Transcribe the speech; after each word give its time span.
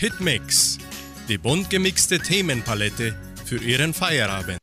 Hitmix, 0.00 0.78
die 1.28 1.36
bunt 1.36 1.68
gemixte 1.68 2.18
Themenpalette 2.18 3.14
für 3.44 3.62
Ihren 3.62 3.92
Feierabend. 3.92 4.58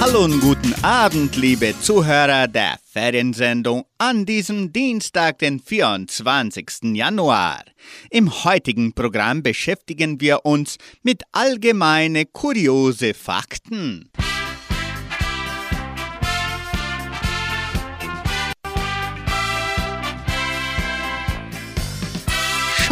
Hallo 0.00 0.24
und 0.24 0.40
guten 0.40 0.74
Abend, 0.82 1.36
liebe 1.36 1.72
Zuhörer 1.80 2.48
der 2.48 2.80
Feriensendung 2.84 3.84
an 3.96 4.26
diesem 4.26 4.72
Dienstag, 4.72 5.38
den 5.38 5.60
24. 5.60 6.94
Januar. 6.94 7.62
Im 8.10 8.42
heutigen 8.42 8.92
Programm 8.92 9.44
beschäftigen 9.44 10.20
wir 10.20 10.44
uns 10.44 10.78
mit 11.04 11.22
allgemeine 11.30 12.26
kuriose 12.26 13.14
Fakten. 13.14 14.10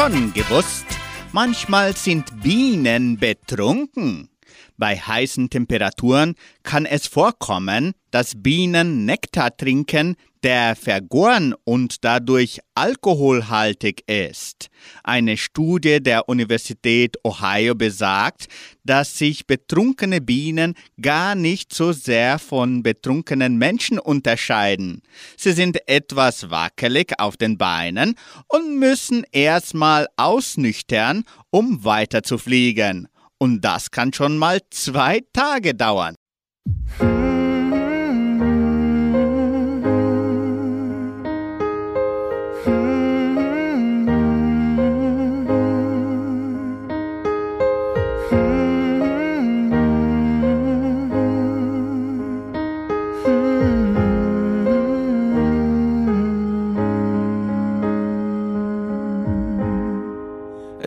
Schon 0.01 0.33
gewusst, 0.33 0.87
manchmal 1.31 1.95
sind 1.95 2.43
Bienen 2.43 3.19
betrunken. 3.19 4.31
Bei 4.79 4.97
heißen 4.97 5.51
Temperaturen 5.51 6.37
kann 6.63 6.87
es 6.87 7.07
vorkommen, 7.07 7.93
dass 8.11 8.33
Bienen 8.37 9.05
Nektar 9.05 9.57
trinken, 9.57 10.17
der 10.43 10.75
vergoren 10.75 11.55
und 11.65 12.05
dadurch 12.05 12.61
alkoholhaltig 12.75 14.09
ist. 14.09 14.69
Eine 15.05 15.37
Studie 15.37 16.03
der 16.03 16.29
Universität 16.29 17.17
Ohio 17.25 17.75
besagt, 17.75 18.49
dass 18.85 19.19
sich 19.19 19.47
betrunkene 19.47 20.21
Bienen 20.21 20.75
gar 21.01 21.35
nicht 21.35 21.75
so 21.75 21.93
sehr 21.93 22.39
von 22.39 22.83
betrunkenen 22.83 23.59
Menschen 23.59 23.99
unterscheiden. 23.99 25.03
Sie 25.37 25.53
sind 25.53 25.79
etwas 25.87 26.51
wackelig 26.51 27.13
auf 27.19 27.37
den 27.37 27.59
Beinen 27.59 28.15
und 28.49 28.79
müssen 28.79 29.25
erstmal 29.33 30.07
ausnüchtern, 30.17 31.25
um 31.51 31.85
weiter 31.85 32.23
zu 32.23 32.39
fliegen. 32.39 33.09
Und 33.39 33.63
das 33.63 33.91
kann 33.91 34.13
schon 34.13 34.39
mal 34.39 34.61
zwei 34.71 35.21
Tage 35.33 35.75
dauern. 35.75 36.15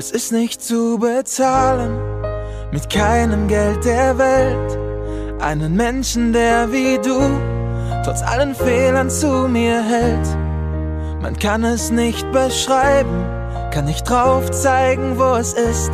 Es 0.03 0.11
ist 0.11 0.33
nicht 0.33 0.61
zu 0.61 0.99
bezahlen 0.99 1.97
mit 2.73 2.89
keinem 2.89 3.47
Geld 3.47 3.85
der 3.85 4.17
Welt. 4.17 5.41
Einen 5.41 5.77
Menschen, 5.77 6.33
der 6.33 6.73
wie 6.73 6.97
du 6.97 7.21
trotz 8.03 8.21
allen 8.21 8.53
Fehlern 8.53 9.09
zu 9.09 9.47
mir 9.47 9.81
hält. 9.81 10.27
Man 11.21 11.39
kann 11.39 11.63
es 11.63 11.89
nicht 11.89 12.29
beschreiben, 12.33 13.23
kann 13.71 13.85
nicht 13.85 14.03
drauf 14.03 14.51
zeigen, 14.51 15.17
wo 15.17 15.35
es 15.35 15.53
ist. 15.53 15.91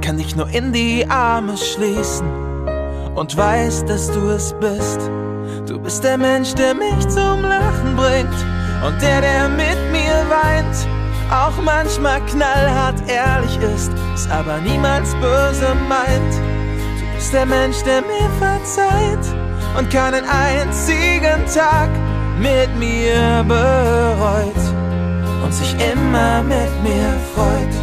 Kann 0.00 0.18
dich 0.18 0.36
nur 0.36 0.48
in 0.50 0.72
die 0.72 1.04
Arme 1.08 1.56
schließen 1.56 2.28
und 3.16 3.36
weiß, 3.36 3.84
dass 3.86 4.12
du 4.12 4.28
es 4.28 4.54
bist. 4.60 5.00
Du 5.66 5.80
bist 5.80 6.04
der 6.04 6.18
Mensch, 6.18 6.54
der 6.54 6.74
mich 6.74 7.08
zum 7.08 7.42
Lachen 7.42 7.96
bringt 7.96 8.46
und 8.86 9.02
der, 9.02 9.20
der 9.20 9.48
mit 9.48 9.90
mir 9.90 10.24
weint 10.30 10.99
auch 11.30 11.62
manchmal 11.62 12.20
knallhart 12.26 13.08
ehrlich 13.08 13.56
ist, 13.58 13.92
es 14.14 14.28
aber 14.30 14.58
niemals 14.58 15.14
böse 15.14 15.74
meint. 15.88 16.34
Du 16.98 17.14
bist 17.14 17.32
der 17.32 17.46
Mensch, 17.46 17.82
der 17.84 18.02
mir 18.02 18.28
verzeiht 18.38 19.24
und 19.78 19.90
keinen 19.90 20.24
einzigen 20.28 21.46
Tag 21.54 21.88
mit 22.38 22.74
mir 22.76 23.44
bereut 23.46 24.54
und 25.44 25.54
sich 25.54 25.74
immer 25.92 26.42
mit 26.42 26.82
mir 26.82 27.16
freut. 27.34 27.74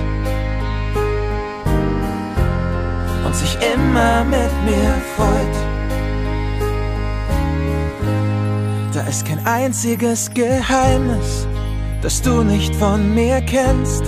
Und 3.25 3.35
sich 3.35 3.57
immer 3.73 4.23
mit 4.25 4.51
mir 4.65 4.93
freut. 5.15 5.55
Da 8.93 9.01
ist 9.01 9.25
kein 9.25 9.45
einziges 9.45 10.29
Geheimnis 10.33 11.47
das 12.01 12.21
du 12.21 12.43
nicht 12.43 12.75
von 12.75 13.13
mir 13.13 13.41
kennst. 13.41 14.03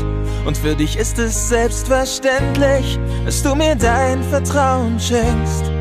Und 0.45 0.57
für 0.57 0.75
dich 0.75 0.97
ist 0.97 1.19
es 1.19 1.49
selbstverständlich, 1.49 2.99
dass 3.25 3.43
du 3.43 3.55
mir 3.55 3.75
dein 3.75 4.23
Vertrauen 4.23 4.99
schenkst. 4.99 5.71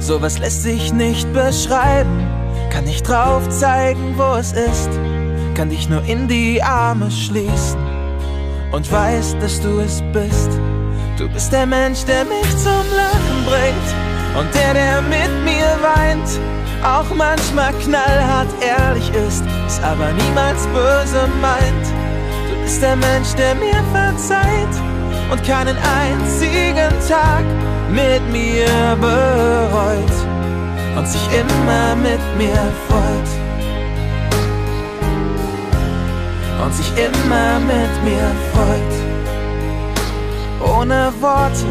Sowas 0.00 0.38
lässt 0.38 0.62
sich 0.62 0.92
nicht 0.92 1.32
beschreiben, 1.32 2.26
kann 2.70 2.84
nicht 2.84 3.08
drauf 3.08 3.48
zeigen, 3.48 4.14
wo 4.16 4.36
es 4.36 4.52
ist. 4.52 4.90
Kann 5.54 5.70
dich 5.70 5.88
nur 5.88 6.02
in 6.04 6.28
die 6.28 6.62
Arme 6.62 7.10
schließen 7.10 7.80
und 8.72 8.90
weiß, 8.90 9.36
dass 9.40 9.60
du 9.60 9.80
es 9.80 10.02
bist. 10.12 10.50
Du 11.18 11.28
bist 11.28 11.52
der 11.52 11.66
Mensch, 11.66 12.04
der 12.04 12.24
mich 12.24 12.56
zum 12.58 12.84
Lachen 12.96 13.44
bringt 13.44 14.38
und 14.38 14.54
der, 14.54 14.74
der 14.74 15.02
mit 15.02 15.44
mir 15.44 15.76
weint 15.82 16.57
auch 16.84 17.14
manchmal 17.14 17.72
knallhart 17.74 18.48
ehrlich 18.60 19.10
ist, 19.14 19.44
es 19.66 19.80
aber 19.82 20.12
niemals 20.12 20.66
böse 20.68 21.28
meint. 21.40 21.86
Du 22.48 22.62
bist 22.62 22.82
der 22.82 22.96
Mensch, 22.96 23.34
der 23.36 23.54
mir 23.54 23.82
verzeiht 23.92 24.74
und 25.30 25.44
keinen 25.44 25.76
einzigen 25.76 26.92
Tag 27.08 27.44
mit 27.90 28.22
mir 28.30 28.96
bereut 29.00 30.12
und 30.96 31.08
sich 31.08 31.22
immer 31.32 31.96
mit 31.96 32.20
mir 32.36 32.72
freut. 32.88 33.28
Und 36.64 36.74
sich 36.74 36.90
immer 36.96 37.60
mit 37.60 38.04
mir 38.04 38.30
freut. 38.52 38.94
Ohne 40.76 41.12
Worte, 41.20 41.64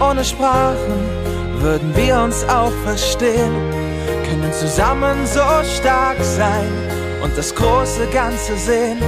ohne 0.00 0.24
Sprachen 0.24 1.60
würden 1.60 1.94
wir 1.96 2.20
uns 2.20 2.44
auch 2.48 2.72
verstehen 2.84 3.83
können 4.44 4.52
zusammen 4.52 5.26
so 5.26 5.40
stark 5.64 6.18
sein 6.20 6.70
und 7.22 7.36
das 7.36 7.54
große 7.54 8.06
Ganze 8.12 8.56
sehen. 8.56 8.98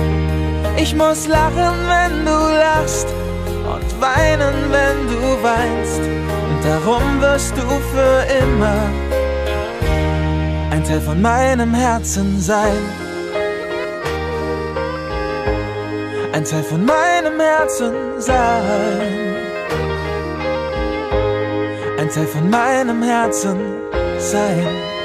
Ich 0.76 0.94
muss 0.94 1.26
lachen, 1.26 1.76
wenn 1.88 2.24
du 2.24 2.38
lachst 2.64 3.08
und 3.74 4.00
weinen, 4.00 4.54
wenn 4.70 5.06
du 5.08 5.42
weinst. 5.42 6.00
Und 6.00 6.64
darum 6.64 7.20
wirst 7.20 7.54
du 7.56 7.66
für 7.92 8.26
immer 8.42 8.78
ein 10.70 10.84
Teil 10.84 11.00
von 11.00 11.20
meinem 11.20 11.74
Herzen 11.74 12.40
sein. 12.40 12.78
Ein 16.32 16.44
Teil 16.44 16.62
von 16.62 16.84
meinem 16.84 17.40
Herzen 17.40 18.20
sein. 18.20 19.36
Ein 21.98 22.10
Teil 22.10 22.26
von 22.26 22.48
meinem 22.48 23.02
Herzen 23.02 23.58
sein. 24.18 24.95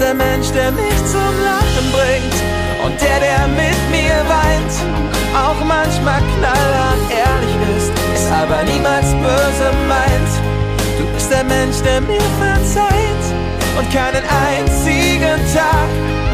Mensch, 0.00 0.50
der 0.50 0.72
mich 0.72 0.96
zum 1.06 1.34
Lachen 1.44 1.86
bringt 1.92 2.36
und 2.84 3.00
der, 3.00 3.20
der 3.20 3.46
mit 3.46 3.78
mir 3.92 4.16
weint, 4.26 4.74
auch 5.32 5.64
manchmal 5.64 6.20
knallhart 6.34 6.98
ehrlich 7.10 7.54
ist, 7.76 7.92
es 8.12 8.26
aber 8.32 8.64
niemals 8.64 9.12
böse 9.22 9.70
meint. 9.86 10.32
Du 10.98 11.06
bist 11.14 11.30
der 11.30 11.44
Mensch, 11.44 11.76
der 11.84 12.00
mir 12.00 12.26
verzeiht 12.42 13.24
und 13.78 13.88
keinen 13.92 14.24
einzigen 14.50 15.38
Tag 15.54 15.88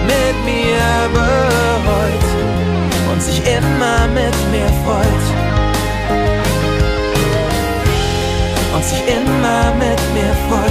mit 0.09 0.37
mir 0.47 0.81
bereut 1.13 2.27
und 3.13 3.23
sich 3.23 3.43
immer 3.45 4.09
mit 4.09 4.37
mir 4.53 4.71
freut. 4.85 5.27
Und 8.75 8.85
sich 8.85 9.03
immer 9.07 9.75
mit 9.75 10.01
mir 10.15 10.33
freut. 10.49 10.70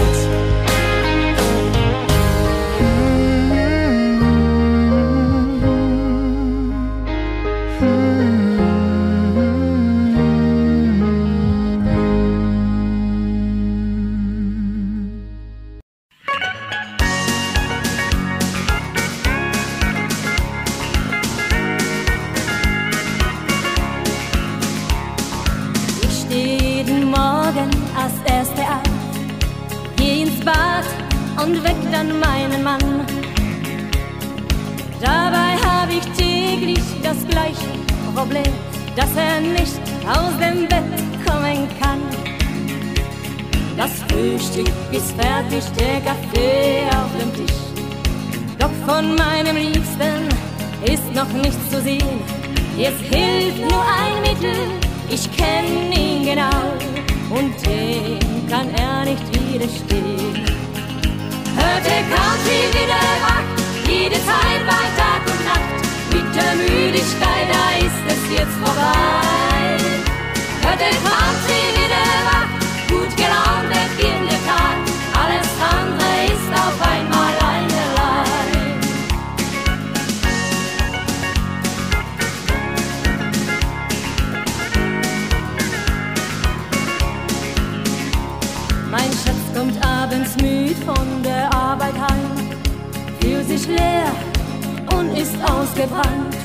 Ausgebrannt. 95.99 96.37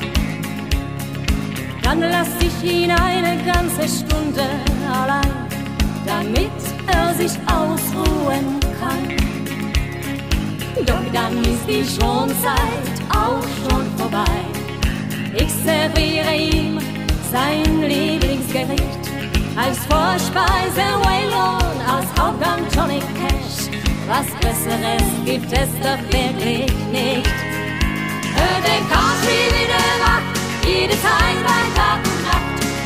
Dann 1.82 2.00
lass 2.00 2.28
ich 2.40 2.70
ihn 2.70 2.90
eine 2.90 3.42
ganze 3.44 3.88
Stunde 3.88 4.42
allein, 4.92 5.46
damit 6.06 6.50
er 6.86 7.14
sich 7.14 7.32
ausruhen 7.46 8.60
kann. 8.80 9.16
Doch 10.86 11.12
dann 11.12 11.38
ist 11.42 11.66
die 11.68 11.84
Schonzeit 11.84 12.96
auch 13.10 13.42
schon 13.62 13.86
vorbei. 13.96 14.24
Ich 15.36 15.52
serviere 15.52 16.34
ihm 16.34 16.78
sein 17.30 17.80
Lieblingsgericht 17.80 19.04
als 19.56 19.78
Vorspeise 19.86 20.84
Waylon, 21.02 21.80
als 21.86 22.06
Hauptgang 22.20 22.60
Johnny 22.74 23.00
Cash. 23.00 23.70
Was 24.06 24.26
Besseres 24.40 25.08
gibt 25.24 25.52
es 25.52 25.68
doch 25.80 26.12
wirklich 26.12 26.72
nicht. 26.92 27.43
Hör 28.44 28.60
den 28.60 28.84
Country 28.92 29.40
wieder 29.56 29.84
wach, 30.04 30.26
jede 30.66 30.92
Zeit 31.00 31.38
bei 31.48 31.62
Tag. 31.78 32.00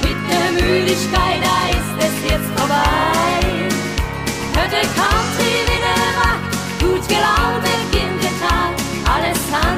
Mit 0.04 0.20
der 0.30 0.46
Müdigkeit, 0.52 1.40
da 1.48 1.56
ist 1.76 1.94
es 2.06 2.30
jetzt 2.30 2.50
vorbei. 2.56 3.40
Hör 4.54 4.68
den 4.76 4.88
Country 5.00 5.54
wieder 5.70 5.98
wach, 6.20 6.42
gut 6.80 7.08
gelaunt 7.08 7.62
beginnt 7.66 8.22
der 8.22 8.34
Tag. 8.46 8.72
Alles 9.12 9.40
andere 9.52 9.77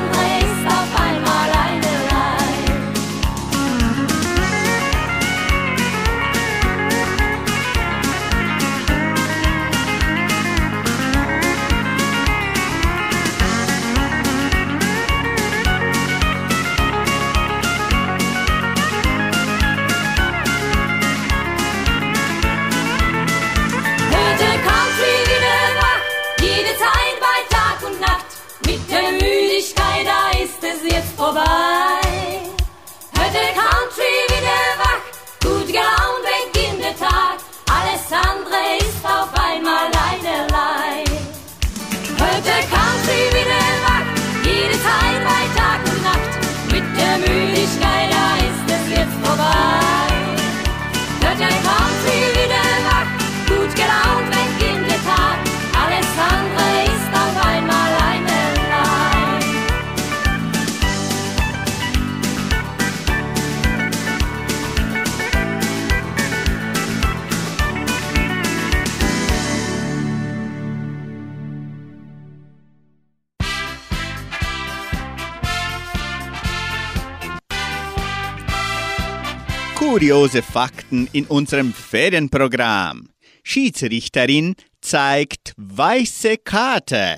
Kuriose 79.90 80.40
Fakten 80.40 81.08
in 81.10 81.26
unserem 81.26 81.72
Ferienprogramm. 81.72 83.08
Schiedsrichterin 83.42 84.54
zeigt 84.80 85.52
weiße 85.56 86.36
Karte. 86.36 87.16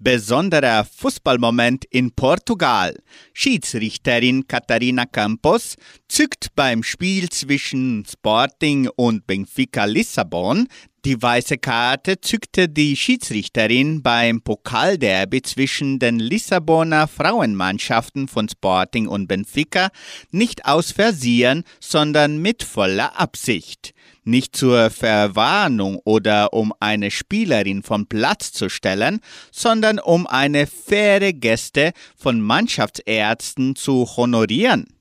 Besonderer 0.00 0.84
Fußballmoment 0.84 1.84
in 1.84 2.10
Portugal. 2.10 2.96
Schiedsrichterin 3.34 4.48
Catarina 4.48 5.06
Campos 5.06 5.76
zückt 6.08 6.48
beim 6.56 6.82
Spiel 6.82 7.28
zwischen 7.28 8.04
Sporting 8.04 8.88
und 8.96 9.24
Benfica 9.28 9.84
Lissabon 9.84 10.66
die 11.08 11.22
weiße 11.22 11.56
Karte 11.56 12.20
zückte 12.20 12.68
die 12.68 12.94
Schiedsrichterin 12.94 14.02
beim 14.02 14.42
Pokalderby 14.42 15.40
zwischen 15.40 15.98
den 15.98 16.18
Lissabonner 16.18 17.08
Frauenmannschaften 17.08 18.28
von 18.28 18.46
Sporting 18.46 19.08
und 19.08 19.26
Benfica 19.26 19.88
nicht 20.32 20.66
aus 20.66 20.92
Versehen, 20.92 21.64
sondern 21.80 22.42
mit 22.42 22.62
voller 22.62 23.18
Absicht. 23.18 23.94
Nicht 24.24 24.54
zur 24.54 24.90
Verwarnung 24.90 25.98
oder 26.04 26.52
um 26.52 26.74
eine 26.78 27.10
Spielerin 27.10 27.82
vom 27.82 28.06
Platz 28.06 28.52
zu 28.52 28.68
stellen, 28.68 29.20
sondern 29.50 29.98
um 29.98 30.26
eine 30.26 30.66
faire 30.66 31.32
Gäste 31.32 31.92
von 32.18 32.38
Mannschaftsärzten 32.38 33.76
zu 33.76 34.06
honorieren. 34.18 34.97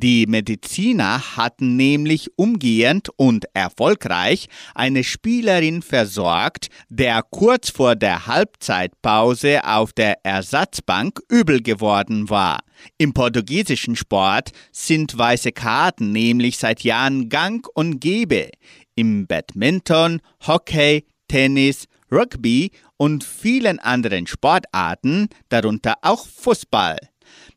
Die 0.00 0.26
Mediziner 0.28 1.36
hatten 1.36 1.74
nämlich 1.74 2.30
umgehend 2.36 3.08
und 3.16 3.46
erfolgreich 3.52 4.46
eine 4.76 5.02
Spielerin 5.02 5.82
versorgt, 5.82 6.68
der 6.88 7.24
kurz 7.24 7.70
vor 7.70 7.96
der 7.96 8.28
Halbzeitpause 8.28 9.64
auf 9.64 9.92
der 9.92 10.24
Ersatzbank 10.24 11.18
übel 11.28 11.60
geworden 11.60 12.30
war. 12.30 12.60
Im 12.96 13.12
portugiesischen 13.12 13.96
Sport 13.96 14.52
sind 14.70 15.18
weiße 15.18 15.50
Karten 15.50 16.12
nämlich 16.12 16.58
seit 16.58 16.84
Jahren 16.84 17.28
gang 17.28 17.66
und 17.74 17.98
gäbe. 17.98 18.52
Im 18.94 19.26
Badminton, 19.26 20.20
Hockey, 20.46 21.06
Tennis, 21.26 21.86
Rugby 22.12 22.70
und 22.98 23.24
vielen 23.24 23.80
anderen 23.80 24.28
Sportarten, 24.28 25.28
darunter 25.48 25.94
auch 26.02 26.24
Fußball. 26.24 26.98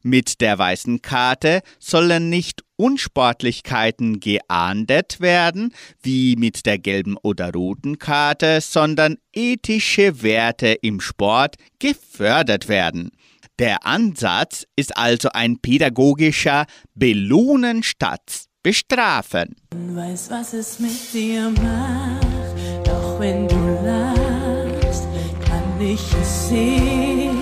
Mit 0.03 0.41
der 0.41 0.57
weißen 0.57 1.01
Karte 1.01 1.61
sollen 1.79 2.29
nicht 2.29 2.63
Unsportlichkeiten 2.75 4.19
geahndet 4.19 5.19
werden, 5.19 5.73
wie 6.01 6.35
mit 6.35 6.65
der 6.65 6.79
gelben 6.79 7.17
oder 7.21 7.51
roten 7.53 7.99
Karte, 7.99 8.59
sondern 8.61 9.17
ethische 9.33 10.23
Werte 10.23 10.69
im 10.81 10.99
Sport 10.99 11.57
gefördert 11.77 12.67
werden. 12.67 13.11
Der 13.59 13.85
Ansatz 13.85 14.65
ist 14.75 14.97
also 14.97 15.29
ein 15.33 15.59
pädagogischer 15.59 16.65
Belohnen 16.95 17.83
statt 17.83 18.45
Bestrafen. 18.63 19.55
Weiß, 19.75 20.29
was 20.31 20.53
es 20.53 20.79
mit 20.79 21.13
dir 21.13 21.49
macht, 21.49 22.87
doch 22.87 23.19
wenn 23.19 23.47
du 23.47 23.55
lachst, 23.83 25.03
kann 25.45 25.81
ich 25.81 26.01
es 26.21 26.49
sehen. 26.49 27.40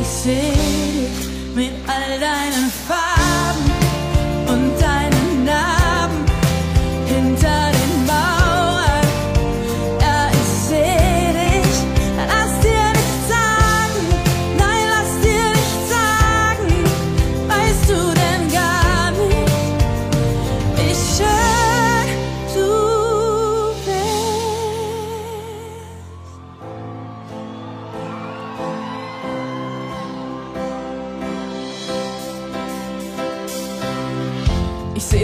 Ich 0.00 0.06
sehe 0.06 1.10
mit 1.54 1.72
all 1.88 2.20
deinen 2.20 2.70
Farben 2.86 3.07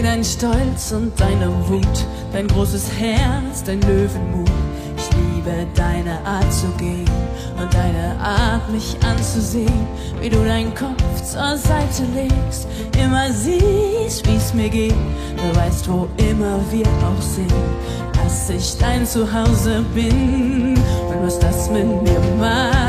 dein 0.05 0.23
Stolz 0.23 0.91
und 0.91 1.19
deine 1.19 1.51
Wut, 1.67 2.05
dein 2.31 2.47
großes 2.47 2.91
Herz, 2.99 3.63
dein 3.65 3.81
Löwenmut. 3.81 4.47
Ich 4.97 5.09
liebe 5.17 5.65
deine 5.73 6.19
Art 6.23 6.53
zu 6.53 6.67
gehen 6.77 7.09
und 7.59 7.73
deine 7.73 8.15
Art, 8.19 8.69
mich 8.71 8.95
anzusehen, 9.03 9.87
wie 10.21 10.29
du 10.29 10.37
deinen 10.45 10.75
Kopf 10.75 11.01
zur 11.23 11.57
Seite 11.57 12.03
legst. 12.13 12.67
Immer 13.03 13.31
siehst, 13.31 14.27
wie's 14.27 14.53
mir 14.53 14.69
geht, 14.69 14.93
du 14.93 15.59
weißt, 15.59 15.89
wo 15.89 16.07
immer 16.17 16.59
wir 16.71 16.85
auch 16.85 17.21
sind, 17.21 17.51
dass 18.13 18.49
ich 18.51 18.77
dein 18.77 19.07
Zuhause 19.07 19.83
bin 19.95 20.75
und 20.75 21.23
was 21.23 21.39
das 21.39 21.69
mit 21.71 22.03
mir 22.03 22.19
macht. 22.39 22.84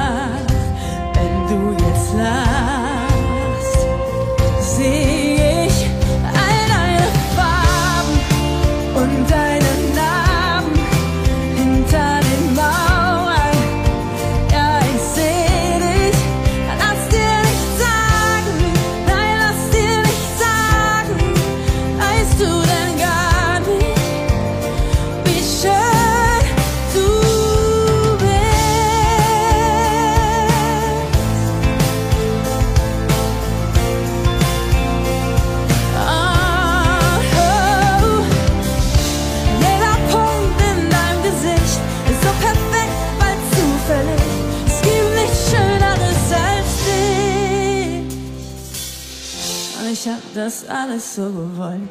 alles 50.68 51.14
so 51.14 51.24
gewollt. 51.24 51.88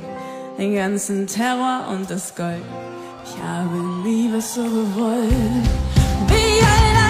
Den 0.57 0.75
ganzen 0.75 1.27
Terror 1.27 1.87
und 1.89 2.09
das 2.09 2.33
Gold. 2.35 2.63
Ich 3.25 3.43
habe 3.43 3.77
Liebe 4.03 4.39
so 4.41 4.63
gewollt. 4.63 5.31
Wie 6.27 6.61
ein 6.61 7.04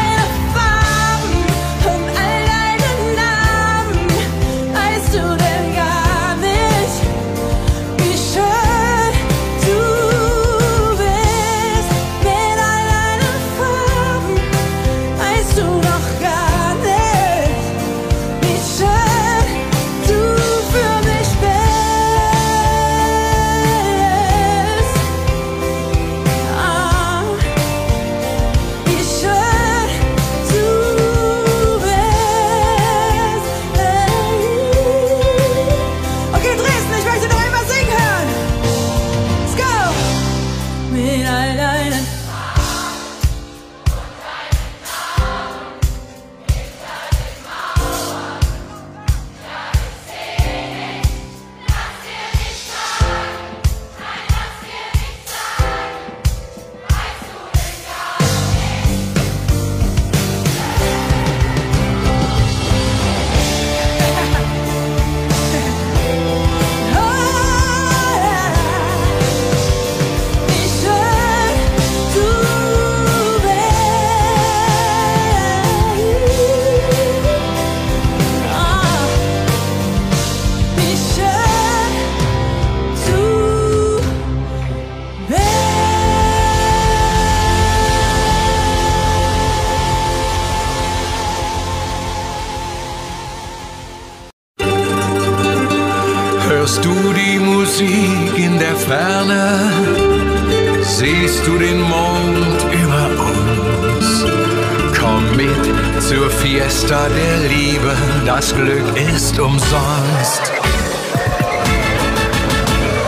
das 108.45 108.53
Glück 108.53 108.97
ist 109.15 109.39
umsonst. 109.39 110.51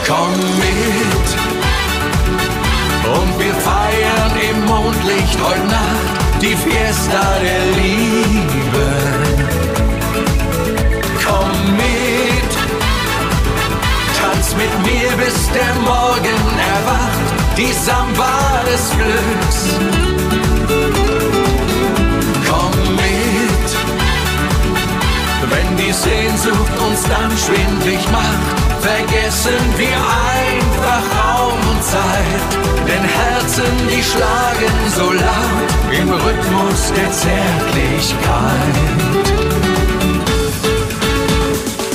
Komm 0.08 0.34
mit 0.64 1.28
und 3.16 3.40
wir 3.40 3.54
feiern 3.54 4.32
im 4.50 4.66
Mondlicht 4.66 5.38
heute 5.44 5.68
Nacht 5.68 6.42
die 6.42 6.56
Fiesta 6.56 7.22
der 7.44 7.66
Liebe. 7.84 8.88
Komm 11.24 11.52
mit, 11.76 12.52
tanz 14.20 14.56
mit 14.56 14.74
mir 14.88 15.12
bis 15.18 15.50
der 15.52 15.76
Morgen 15.82 16.40
erwacht, 16.74 17.58
die 17.58 17.74
Samba 17.74 18.64
des 18.72 18.90
Glücks. 18.98 20.17
die 25.88 25.94
Sehnsucht 25.94 26.80
uns 26.86 27.04
dann 27.04 27.32
schwindlig 27.38 28.06
macht, 28.12 28.60
vergessen 28.82 29.64
wir 29.78 29.96
einfach 30.36 31.04
Raum 31.18 31.60
und 31.72 31.84
Zeit. 31.84 32.52
Denn 32.86 33.04
Herzen, 33.04 33.64
die 33.90 34.04
schlagen 34.04 34.74
so 34.96 35.14
laut 35.14 35.70
im 35.98 36.10
Rhythmus 36.10 36.92
der 36.94 37.12
Zärtlichkeit. 37.12 38.76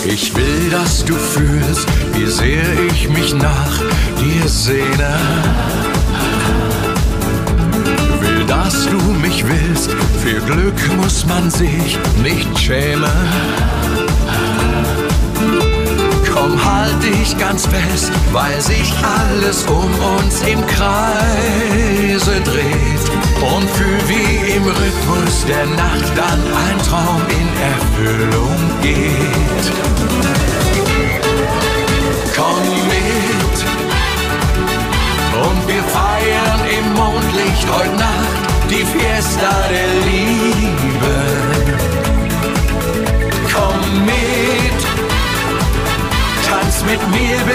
Ich 0.07 0.35
will, 0.35 0.71
dass 0.71 1.05
du 1.05 1.15
fühlst, 1.15 1.87
wie 2.15 2.27
sehr 2.27 2.65
ich 2.91 3.09
mich 3.11 3.35
nach 3.35 3.79
dir 4.19 4.49
sehne 4.49 5.19
Will, 8.21 8.45
dass 8.47 8.87
du 8.87 8.99
mich 9.21 9.45
willst. 9.47 9.91
Für 10.23 10.41
Glück 10.41 10.97
muss 10.97 11.27
man 11.27 11.51
sich 11.51 11.99
nicht 12.23 12.59
schämen. 12.59 13.82
Komm, 16.43 16.59
halt 16.65 17.01
dich 17.05 17.39
ganz 17.39 17.67
fest, 17.67 18.11
weil 18.33 18.61
sich 18.61 18.93
alles 19.05 19.65
um 19.67 19.89
uns 20.17 20.43
im 20.43 20.67
Kreise 20.67 22.41
dreht. 22.41 23.11
Und 23.41 23.71
fühl, 23.71 24.01
wie 24.09 24.57
im 24.57 24.65
Rhythmus 24.65 25.45
der 25.47 25.67
Nacht 25.67 26.13
dann 26.17 26.41
ein 26.41 26.79
Traum 26.79 27.23
in 27.29 27.49
Erfüllung 27.63 28.57
geht. 28.83 29.73
Komm 32.35 32.63
mit 32.91 33.59
und 35.45 35.69
wir 35.69 35.83
feiern 35.85 36.61
im 36.77 36.93
Mondlicht 36.95 37.69
heute 37.73 37.97
Nacht 37.97 38.43
die 38.69 38.85
Fiesta 38.85 39.51
der 39.71 40.11
Liebe. 40.11 40.62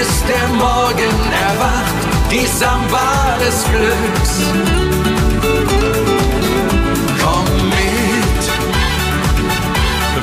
bis 0.07 0.23
der 0.23 0.47
Morgen 0.49 1.15
erwacht, 1.49 2.01
die 2.31 2.45
Samba 2.45 3.37
des 3.43 3.65
Glücks. 3.71 4.33
Komm 7.21 7.47
mit, 7.75 8.43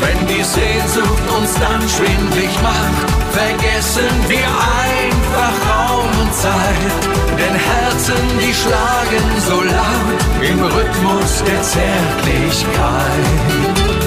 wenn 0.00 0.20
die 0.26 0.42
Sehnsucht 0.42 1.26
uns 1.38 1.52
dann 1.60 1.82
schwindlig 1.96 2.52
macht, 2.62 3.06
vergessen 3.32 4.12
wir 4.28 4.48
einfach 4.88 5.56
Raum 5.70 6.08
und 6.22 6.32
Zeit, 6.34 7.02
denn 7.38 7.54
Herzen, 7.54 8.22
die 8.40 8.54
schlagen 8.54 9.26
so 9.48 9.60
laut 9.60 10.22
im 10.40 10.62
Rhythmus 10.62 11.42
der 11.44 11.62
Zärtlichkeit. 11.62 14.03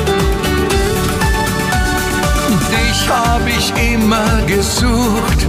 Dich 3.08 3.16
hab 3.16 3.48
ich 3.48 3.72
immer 3.94 4.42
gesucht, 4.48 5.48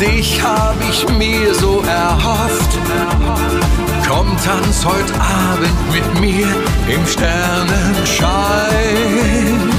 dich 0.00 0.42
hab 0.42 0.76
ich 0.88 1.06
mir 1.18 1.54
so 1.54 1.82
erhofft. 1.82 2.78
Komm, 4.08 4.34
tanz 4.42 4.82
heute 4.82 5.12
Abend 5.20 5.92
mit 5.92 6.20
mir 6.20 6.46
im 6.88 7.06
Sternenschein 7.06 9.72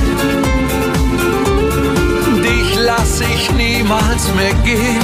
lass 2.85 3.21
ich 3.21 3.51
niemals 3.51 4.33
mehr 4.35 4.53
gehen. 4.63 5.01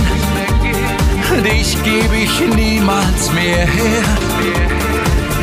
Dich 1.44 1.82
geb 1.84 2.12
ich 2.14 2.40
niemals 2.56 3.32
mehr 3.34 3.66
her. 3.66 4.04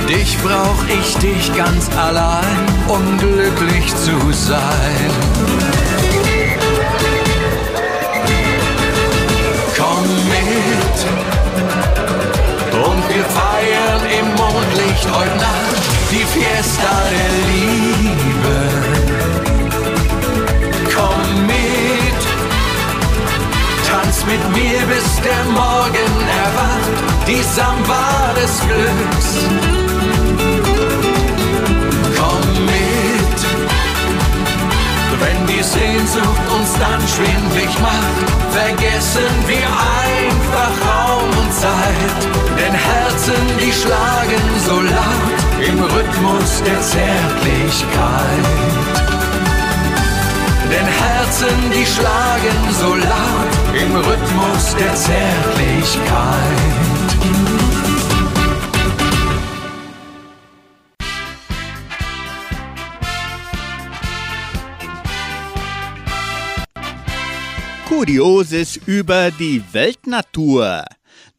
Dich 0.09 0.39
brauch 0.39 0.85
ich 1.01 1.17
dich 1.17 1.55
ganz 1.57 1.89
allein, 1.97 2.67
um 2.89 3.19
glücklich 3.19 3.95
zu 3.97 4.33
sein. 4.33 5.76
Und 12.73 13.09
wir 13.09 13.25
feiern 13.25 14.03
im 14.19 14.27
Mondlicht 14.35 15.07
heute 15.11 15.37
Nacht 15.37 15.83
die 16.11 16.25
Fiesta 16.25 16.93
der 17.11 17.33
Liebe. 17.53 18.57
Komm 20.95 21.47
mit 21.47 21.87
tanz 23.89 24.25
mit 24.27 24.43
mir, 24.51 24.81
bis 24.87 25.21
der 25.23 25.45
Morgen 25.53 26.13
erwacht, 26.45 27.27
die 27.27 27.43
Samba 27.43 28.33
des 28.35 28.61
Glücks. 28.61 29.76
Wenn 35.21 35.47
die 35.47 35.63
Sehnsucht 35.63 36.47
uns 36.57 36.73
dann 36.79 37.01
schwindlig 37.09 37.73
macht, 37.81 38.27
vergessen 38.51 39.33
wir 39.47 39.67
einfach 40.05 40.73
Raum 40.87 41.31
und 41.41 41.53
Zeit, 41.53 42.21
denn 42.59 42.75
Herzen, 42.75 43.43
die 43.61 43.73
schlagen 43.73 44.45
so 44.67 44.81
laut 44.81 45.39
im 45.69 45.79
Rhythmus 45.83 46.63
der 46.65 46.81
Zärtlichkeit. 46.81 48.47
Denn 50.71 50.87
Herzen, 50.87 51.57
die 51.73 51.87
schlagen 51.87 52.59
so 52.81 52.95
laut 52.95 53.53
im 53.75 53.97
Rhythmus 53.97 54.75
der 54.79 54.95
Zärtlichkeit. 54.95 56.77
Kurioses 67.97 68.77
über 68.85 69.31
die 69.31 69.63
Weltnatur. 69.73 70.85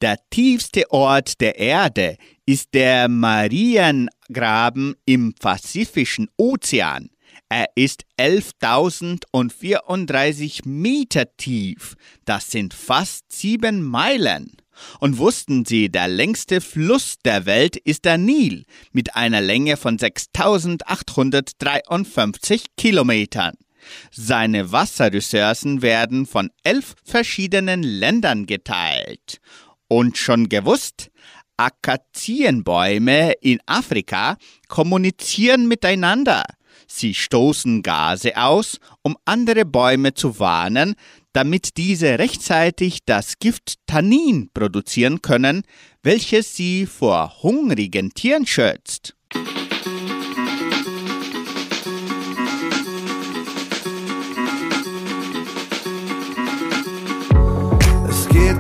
Der 0.02 0.18
tiefste 0.32 0.90
Ort 0.90 1.40
der 1.40 1.60
Erde 1.60 2.18
ist 2.48 2.74
der 2.74 3.08
Mariengraben 3.08 4.96
im 5.06 5.36
Pazifischen 5.36 6.32
Ozean. 6.36 7.12
Er 7.48 7.68
ist 7.76 8.06
11.034 8.20 10.68
Meter 10.68 11.26
tief. 11.38 11.94
Das 12.26 12.50
sind 12.50 12.74
fast 12.74 13.32
sieben 13.32 13.84
Meilen. 13.84 14.58
Und 15.00 15.20
wussten 15.20 15.64
Sie, 15.64 15.90
der 15.90 16.08
längste 16.08 16.60
Fluss 16.60 17.18
der 17.24 17.46
Welt 17.46 17.76
ist 17.76 18.04
der 18.04 18.18
Nil 18.18 18.66
mit 18.92 19.16
einer 19.16 19.42
Länge 19.42 19.78
von 19.78 20.00
6.853 20.00 22.64
Kilometern. 22.76 23.54
Seine 24.12 24.72
Wasserressourcen 24.72 25.82
werden 25.82 26.26
von 26.26 26.50
elf 26.64 26.96
verschiedenen 27.04 27.84
Ländern 27.84 28.46
geteilt. 28.46 29.40
Und 29.88 30.18
schon 30.18 30.50
gewusst, 30.50 31.10
Akazienbäume 31.58 33.34
in 33.42 33.60
Afrika 33.66 34.38
kommunizieren 34.68 35.68
miteinander. 35.68 36.44
Sie 36.88 37.14
stoßen 37.14 37.82
Gase 37.84 38.38
aus, 38.38 38.80
um 39.02 39.18
andere 39.26 39.66
Bäume 39.66 40.14
zu 40.14 40.40
warnen, 40.40 40.96
damit 41.34 41.78
diese 41.78 42.18
rechtzeitig 42.20 43.00
das 43.06 43.40
Gift 43.40 43.76
Tannin 43.88 44.50
produzieren 44.54 45.22
können, 45.22 45.64
welches 46.02 46.56
sie 46.56 46.86
vor 46.86 47.44
hungrigen 47.44 48.14
Tieren 48.14 48.48
schützt. 48.48 49.17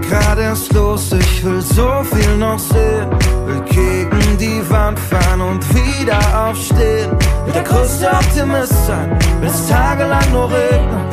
Gerade 0.09 0.41
erst 0.43 0.73
los, 0.73 1.11
ich 1.11 1.43
will 1.43 1.61
so 1.61 2.03
viel 2.03 2.37
noch 2.37 2.59
sehen, 2.59 3.09
will 3.45 3.61
gegen 3.69 4.37
die 4.37 4.61
Wand 4.69 4.99
fahren 4.99 5.41
und 5.41 5.63
wieder 5.75 6.19
aufstehen 6.49 7.11
will 7.45 7.53
der 7.53 7.63
größte 7.63 8.07
Optimist 8.07 8.85
sein, 8.85 9.17
wenn 9.39 9.49
es 9.49 9.67
tagelang 9.67 10.31
nur 10.31 10.49
regnet. 10.51 11.11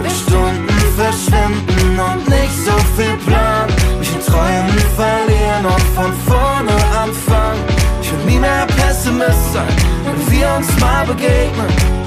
Will 0.00 0.10
Stunden 0.10 0.68
verschwinden 0.96 2.00
und 2.00 2.28
nicht 2.28 2.56
so 2.64 2.76
viel 2.96 3.16
Plan. 3.26 3.68
Mich 3.98 4.14
in 4.14 4.20
Träumen 4.20 4.78
verlieren 4.96 5.64
und 5.64 5.82
von 5.96 6.12
vorne 6.26 6.76
anfangen. 7.02 7.64
Ich 8.02 8.12
will 8.12 8.32
nie 8.32 8.38
mehr 8.38 8.66
Pessimist 8.66 9.52
sein, 9.52 9.74
wenn 10.04 10.30
wir 10.30 10.48
uns 10.56 10.80
mal 10.80 11.06
begegnen. 11.06 12.03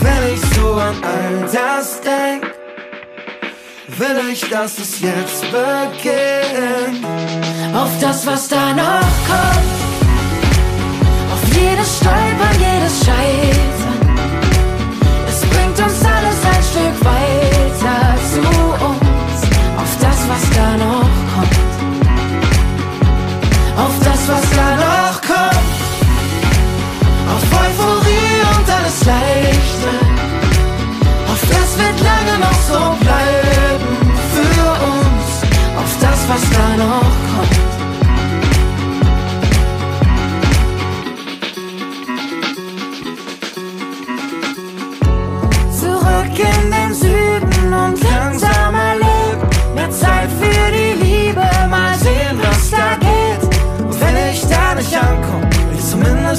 Wenn 0.00 0.34
ich 0.34 0.40
so 0.54 0.74
an 0.74 0.96
all 1.02 1.48
das 1.52 2.00
denk, 2.00 2.44
will 3.98 4.30
ich, 4.32 4.48
dass 4.48 4.78
es 4.78 5.00
jetzt 5.00 5.42
beginnt 5.50 7.04
auf 7.74 7.90
das, 8.00 8.26
was 8.26 8.48
da 8.48 8.72
noch 8.74 9.00
kommt. 9.26 9.77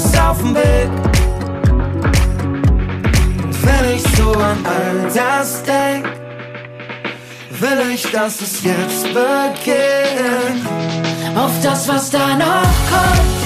Zumindest 0.00 0.20
auf 0.20 0.38
dem 0.38 0.54
Weg. 0.54 0.90
Und 3.42 3.66
wenn 3.66 3.94
ich 3.94 4.02
so 4.16 4.32
an 4.32 4.58
all 4.64 5.10
das 5.14 5.62
denk, 5.62 6.06
will 7.60 7.90
ich, 7.92 8.10
dass 8.10 8.40
es 8.40 8.62
jetzt 8.62 9.04
beginnt. 9.04 10.66
Auf 11.36 11.52
das, 11.62 11.88
was 11.88 12.10
da 12.10 12.36
noch 12.36 12.74
kommt. 12.90 13.40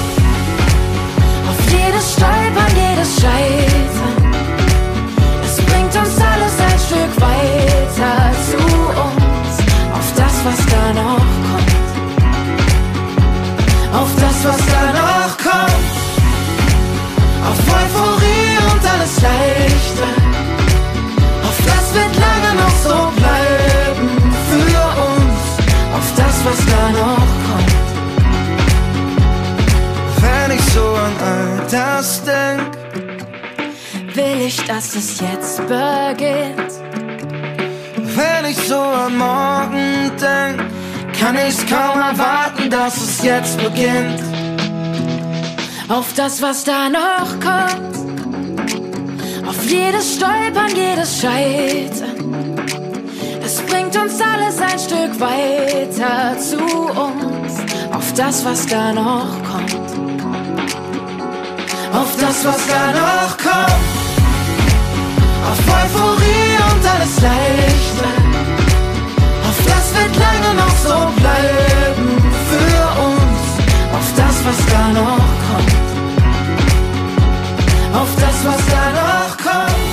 Auf 1.49 1.71
jedes 1.71 2.13
Stolpern, 2.13 2.75
jedes 2.75 3.21
Scheitern. 3.21 4.35
Es 5.45 5.57
bringt 5.57 5.97
uns 5.97 6.19
alles 6.19 6.61
ein 6.61 6.79
Stück 6.79 7.21
weiter 7.21 8.33
zu 8.47 8.57
uns. 8.57 9.55
Auf 9.93 10.13
das, 10.17 10.45
was 10.45 10.67
da 10.67 10.93
noch 10.93 11.17
kommt. 11.19 11.75
Auf 13.95 14.11
das, 14.17 14.45
was 14.45 14.67
da 14.67 14.93
noch 14.93 15.15
kommt. 15.15 15.24
Auf 17.55 17.61
Euphorie 17.61 18.57
und 18.73 18.83
alles 18.93 19.23
Leichte. 19.23 20.07
Auf 21.49 21.59
das 21.65 21.95
wird 21.95 22.15
lange 22.27 22.53
noch 22.61 22.77
so 22.83 22.97
bleiben 23.21 24.09
für 24.49 24.83
uns. 25.09 25.41
Auf 25.97 26.09
das, 26.17 26.35
was 26.45 26.59
da 26.67 26.91
noch 26.91 27.31
kommt. 27.47 27.75
Wenn 30.21 30.59
ich 30.59 30.65
so 30.73 30.87
an 31.07 31.13
all 31.31 31.67
das 31.71 32.25
denk, 32.25 32.77
will 34.15 34.47
ich, 34.47 34.65
dass 34.65 34.97
es 34.97 35.21
jetzt 35.21 35.59
beginnt. 35.69 36.73
Wenn 38.17 38.51
ich 38.51 38.59
so 38.69 38.81
an 38.81 39.17
morgen 39.17 40.11
denk, 40.21 40.61
kann 41.19 41.37
ich 41.37 41.57
kaum 41.69 42.01
erwarten, 42.01 42.69
dass 42.69 42.97
es 42.97 43.23
jetzt 43.23 43.57
beginnt. 43.59 44.34
Auf 45.95 46.13
das, 46.15 46.43
was 46.43 46.65
da 46.65 46.89
noch 46.89 47.39
kommt. 47.39 47.95
Auf 49.47 49.65
jedes 49.71 50.17
Stolpern, 50.17 50.75
jedes 50.75 51.21
Scheitern. 51.21 52.59
Es 53.45 53.63
bringt 53.63 53.97
uns 53.97 54.21
alles 54.21 54.61
ein 54.61 54.77
Stück 54.77 55.21
weiter 55.21 56.37
zu 56.37 56.59
uns. 56.59 57.53
Auf 57.93 58.13
das, 58.15 58.45
was 58.45 58.67
da 58.67 58.93
noch 58.93 59.41
kommt. 59.45 59.73
Auf 61.93 62.17
das, 62.21 62.45
was 62.45 62.67
da 62.67 62.91
noch 62.91 63.37
kommt. 63.39 63.95
Auf 65.49 65.61
Euphorie 65.81 66.57
und 66.73 66.85
alles 66.93 67.21
leicht 67.23 67.99
bleibt. 67.99 68.75
Auf 69.49 69.59
das 69.65 69.95
wird 69.95 70.17
lange 70.17 70.55
noch 70.57 70.77
so 70.77 71.21
bleiben 71.21 72.19
für 72.51 72.83
uns. 73.07 73.45
Auf 73.95 74.13
das, 74.17 74.45
was 74.45 74.67
da 74.73 74.89
noch 74.89 75.19
kommt. 75.19 75.44
Kommt. 75.55 75.71
Auf 77.95 78.09
das, 78.17 78.45
was 78.45 78.67
da 78.67 78.91
noch 78.91 79.37
noch 79.39 79.85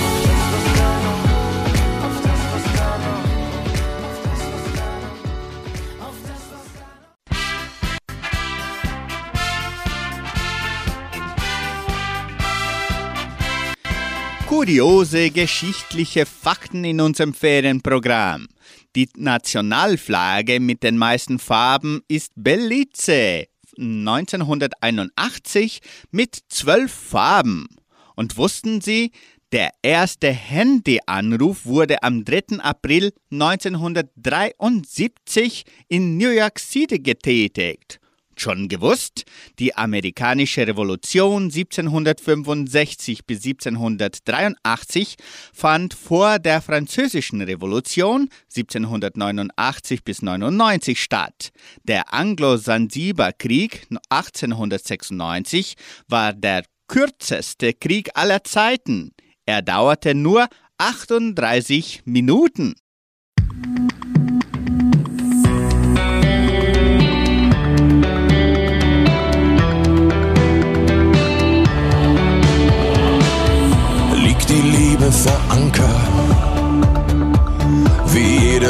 Kuriose 14.47 15.29
geschichtliche 15.29 16.25
Fakten 16.25 16.83
in 16.83 16.99
unserem 16.99 17.33
Ferienprogramm. 17.33 18.47
Die 18.95 19.07
Nationalflagge 19.15 20.59
mit 20.59 20.83
den 20.83 20.97
meisten 20.97 21.39
Farben 21.39 22.01
ist 22.07 22.33
Belize 22.35 23.47
1981 23.77 25.79
mit 26.11 26.37
zwölf 26.49 26.91
Farben. 26.91 27.67
Und 28.15 28.35
wussten 28.37 28.81
Sie, 28.81 29.11
der 29.51 29.71
erste 29.81 30.31
Handyanruf 30.31 31.65
wurde 31.65 32.03
am 32.03 32.23
3. 32.25 32.59
April 32.59 33.13
1973 33.31 35.63
in 35.87 36.17
New 36.17 36.29
York 36.29 36.59
City 36.59 36.99
getätigt. 36.99 38.00
Schon 38.41 38.69
gewusst, 38.69 39.25
die 39.59 39.75
amerikanische 39.75 40.65
Revolution 40.65 41.43
1765 41.43 43.27
bis 43.27 43.45
1783 43.45 45.15
fand 45.53 45.93
vor 45.93 46.39
der 46.39 46.63
französischen 46.63 47.43
Revolution 47.43 48.29
1789 48.49 50.03
bis 50.03 50.23
99 50.23 50.99
statt. 50.99 51.51
Der 51.83 52.15
Anglo-Sansibar-Krieg 52.15 53.85
1896 54.09 55.75
war 56.07 56.33
der 56.33 56.63
kürzeste 56.87 57.73
Krieg 57.75 58.09
aller 58.15 58.43
Zeiten. 58.43 59.11
Er 59.45 59.61
dauerte 59.61 60.15
nur 60.15 60.47
38 60.79 62.01
Minuten. 62.05 62.73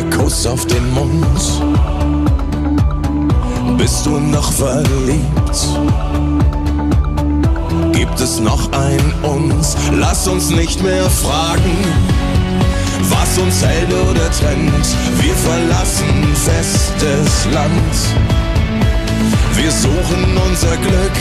Jeder 0.01 0.17
Kuss 0.17 0.45
auf 0.47 0.65
den 0.65 0.93
Mund. 0.93 1.25
Bist 3.77 4.05
du 4.05 4.19
noch 4.19 4.51
verliebt? 4.51 5.67
Gibt 7.91 8.19
es 8.19 8.39
noch 8.39 8.71
ein 8.71 9.13
uns? 9.23 9.75
Lass 9.93 10.27
uns 10.27 10.49
nicht 10.49 10.81
mehr 10.83 11.09
fragen, 11.09 11.77
was 13.09 13.37
uns 13.37 13.63
hält 13.65 13.91
oder 13.91 14.31
trennt. 14.31 14.87
Wir 15.19 15.35
verlassen 15.35 16.35
festes 16.35 17.45
Land. 17.53 17.95
Wir 19.55 19.71
suchen 19.71 20.37
unser 20.49 20.77
Glück 20.77 21.17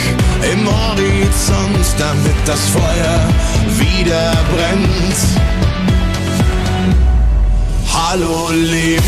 im 0.53 0.67
Horizont, 0.67 1.95
damit 1.99 2.37
das 2.47 2.61
Feuer 2.69 3.29
wieder 3.79 4.33
brennt. 4.55 5.80
Hallo 8.13 8.51
Leben, 8.51 9.05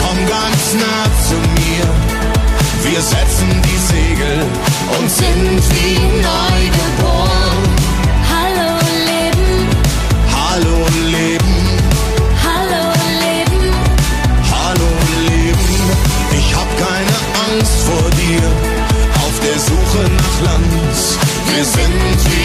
komm 0.00 0.18
ganz 0.26 0.74
nah 0.74 1.04
zu 1.28 1.36
mir. 1.54 1.86
Wir 2.82 3.00
setzen 3.00 3.48
die 3.62 3.80
Segel 3.86 4.46
und 4.98 5.08
sind 5.08 5.62
wie 5.76 5.94
neu 6.20 6.60
geboren. 6.80 7.62
Hallo 8.34 8.70
Leben, 9.06 9.68
Hallo 10.34 10.78
Leben, 11.06 11.54
hallo 12.42 12.84
Leben, 13.22 13.62
hallo 14.50 14.90
Leben. 15.28 15.70
Ich 16.36 16.52
hab 16.52 16.68
keine 16.86 17.16
Angst 17.46 17.78
vor 17.86 18.10
dir, 18.10 18.42
auf 19.24 19.36
der 19.38 19.58
Suche 19.70 20.02
nach 20.18 20.36
Land. 20.46 20.96
Wir 21.54 21.64
sind 21.64 22.18
wie 22.32 22.39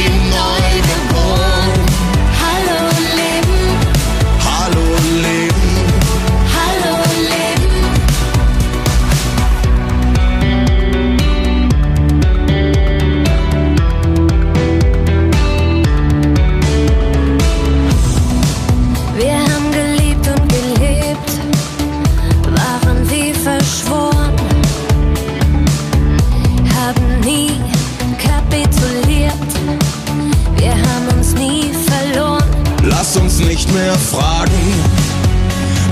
mehr 33.76 33.96
fragen, 33.96 34.74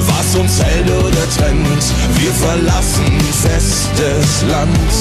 was 0.07 0.35
uns 0.39 0.63
hält 0.63 0.89
oder 0.89 1.25
trennt. 1.37 1.83
Wir 2.17 2.31
verlassen 2.31 3.19
festes 3.41 4.43
Land. 4.49 4.93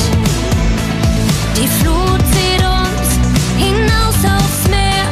Die 1.56 1.68
Flut 1.78 2.22
zieht 2.32 2.64
uns 2.80 3.08
hinaus 3.56 4.20
aufs 4.36 4.62
Meer, 4.68 5.06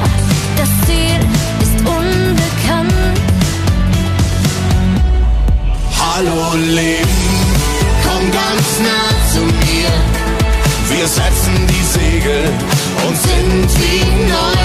das 0.57 0.71
Ziel 0.87 1.21
ist 1.65 1.79
unbekannt. 1.87 3.21
Hallo 5.97 6.57
Leben, 6.57 7.23
komm 8.05 8.25
ganz 8.33 8.67
nah 8.87 9.11
zu 9.33 9.43
mir. 9.43 9.91
Wir 10.93 11.07
setzen 11.07 11.55
die 11.69 11.85
Segel 11.99 12.43
und 13.07 13.17
sind 13.17 13.69
wie 13.81 14.05
neu 14.29 14.61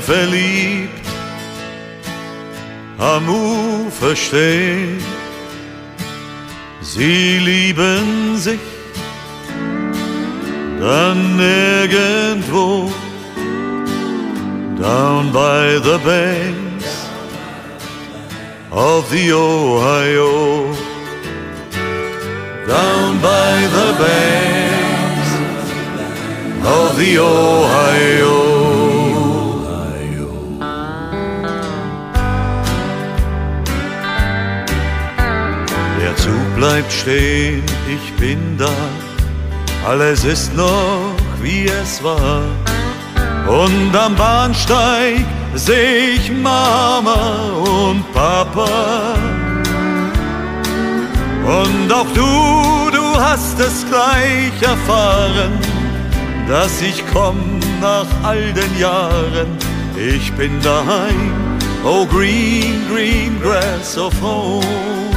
verliebt 0.00 1.06
am 2.98 3.28
Ufer 3.28 4.16
stehen. 4.16 4.98
Sie 6.80 7.38
lieben 7.38 8.36
sich 8.36 8.60
dann 10.80 11.38
irgendwo 11.38 12.90
down 14.80 15.32
by 15.32 15.78
the 15.82 15.98
banks 16.04 17.08
of 18.70 19.08
the 19.10 19.32
Ohio. 19.32 20.72
Down 22.66 23.20
by 23.20 23.66
the 23.76 23.92
banks 23.98 25.30
of 26.64 26.96
the 26.98 27.18
Ohio. 27.18 28.27
Bleibt 36.58 36.92
stehen, 36.92 37.62
ich 37.86 38.12
bin 38.14 38.58
da, 38.58 38.68
alles 39.88 40.24
ist 40.24 40.56
noch 40.56 41.14
wie 41.40 41.66
es 41.66 42.02
war. 42.02 42.42
Und 43.46 43.96
am 43.96 44.16
Bahnsteig 44.16 45.24
seh 45.54 46.16
ich 46.16 46.32
Mama 46.32 47.52
und 47.64 48.02
Papa. 48.12 49.14
Und 51.46 51.92
auch 51.92 52.12
du, 52.12 52.90
du 52.90 53.20
hast 53.20 53.60
es 53.60 53.86
gleich 53.88 54.60
erfahren, 54.60 55.52
dass 56.48 56.82
ich 56.82 57.04
komm 57.12 57.60
nach 57.80 58.08
all 58.24 58.52
den 58.52 58.76
Jahren. 58.80 59.46
Ich 59.96 60.32
bin 60.32 60.60
daheim, 60.60 61.32
oh 61.84 62.04
green, 62.04 62.84
green 62.92 63.40
grass 63.40 63.96
of 63.96 64.12
home. 64.20 65.07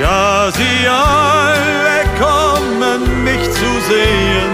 Ja, 0.00 0.50
sie 0.50 0.88
alle 0.88 2.04
kommen 2.18 3.22
mich 3.22 3.42
zu 3.42 3.70
sehen. 3.90 4.52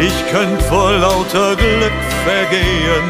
Ich 0.00 0.30
könnt 0.30 0.62
vor 0.62 0.92
lauter 0.92 1.56
Glück 1.56 1.98
vergehen. 2.24 3.04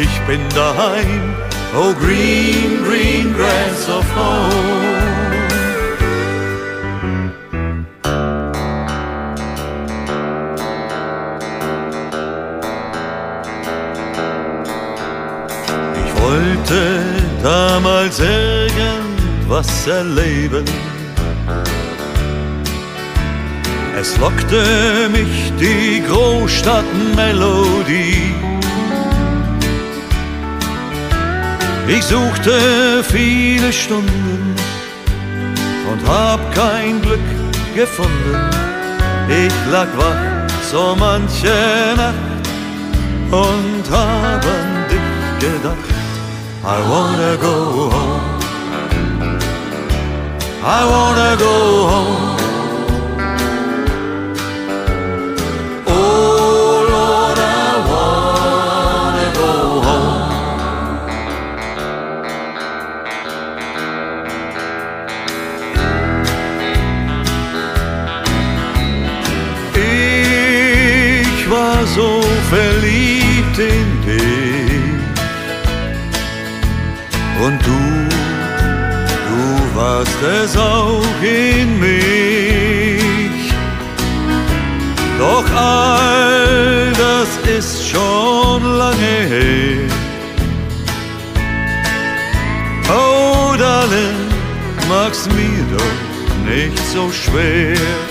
Ich 0.00 0.20
bin 0.28 0.40
daheim, 0.54 1.34
oh 1.76 1.92
green, 1.94 2.84
green 2.84 3.34
grass 3.34 3.88
of 3.88 4.04
home. 4.14 4.94
Ich 16.06 16.22
wollte 16.22 17.02
damals 17.42 18.20
irgendwas 19.44 19.86
erleben. 19.86 20.64
Es 24.00 24.16
lockte 24.18 25.08
mich 25.10 25.52
die 25.58 26.02
Großstadtmelodie. 26.06 28.34
Ich 31.86 32.02
suchte 32.04 33.04
viele 33.04 33.70
Stunden 33.72 34.54
und 35.90 36.08
hab 36.08 36.54
kein 36.54 37.02
Glück 37.02 37.20
gefunden. 37.74 38.50
Ich 39.28 39.52
lag 39.70 39.88
wach 39.96 40.16
so 40.70 40.96
manche 40.98 41.94
Nacht 41.96 42.48
und 43.30 43.90
hab 43.90 44.44
an 44.44 44.86
dich 44.90 45.00
gedacht. 45.40 45.90
I 46.66 46.80
wanna 46.88 47.36
go 47.36 47.90
home. 47.92 48.43
I 50.66 50.82
wanna 50.92 51.36
go 51.36 51.54
home. 51.92 52.36
Oh 55.86 56.86
I 57.38 57.74
wanna 57.90 59.28
go 59.42 59.52
home. 59.86 60.24
Ich 71.34 71.50
war 71.50 71.86
so 71.86 72.22
verliebt 72.48 73.58
in 73.58 73.88
dich 74.06 74.64
und 77.44 77.58
du, 77.66 77.93
warst 80.04 80.22
es 80.22 80.56
auch 80.56 81.22
in 81.22 81.78
mich. 81.80 83.52
Doch 85.18 85.44
all 85.56 86.92
das 86.92 87.28
ist 87.58 87.88
schon 87.88 88.62
lange 88.78 89.16
her. 89.28 89.88
Oh, 92.90 93.54
Darling, 93.56 94.28
mach's 94.88 95.26
mir 95.28 95.64
doch 95.76 96.50
nicht 96.50 96.78
so 96.92 97.10
schwer. 97.10 98.03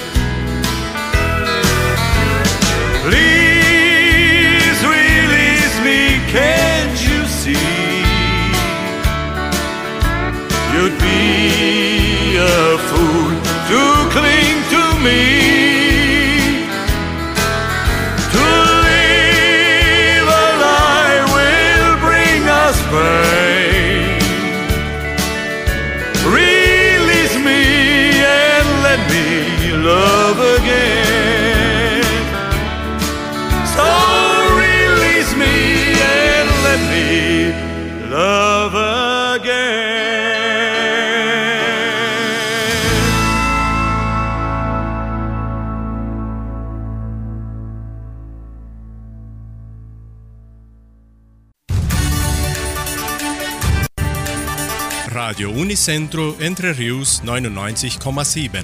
Radio 55.13 55.52
Unicentro 55.52 56.36
Entre 56.39 56.76
Rius 56.76 57.21
99,7. 57.23 58.63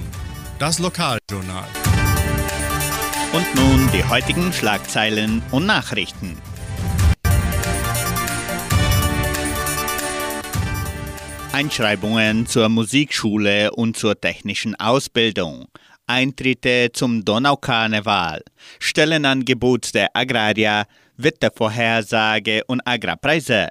Das 0.58 0.80
Lokaljournal. 0.80 1.68
Und 3.32 3.54
nun 3.54 3.88
die 3.92 4.02
heutigen 4.02 4.52
Schlagzeilen 4.52 5.42
und 5.52 5.66
Nachrichten. 5.66 6.36
Einschreibungen 11.52 12.46
zur 12.46 12.68
Musikschule 12.68 13.70
und 13.70 13.96
zur 13.96 14.20
technischen 14.20 14.74
Ausbildung. 14.74 15.68
Eintritte 16.08 16.90
zum 16.92 17.24
Donaukarneval, 17.24 18.42
Stellenangebot 18.80 19.94
der 19.94 20.08
Agraria, 20.14 20.86
Wettervorhersage 21.16 22.64
und 22.66 22.80
Agrarpreise. 22.84 23.70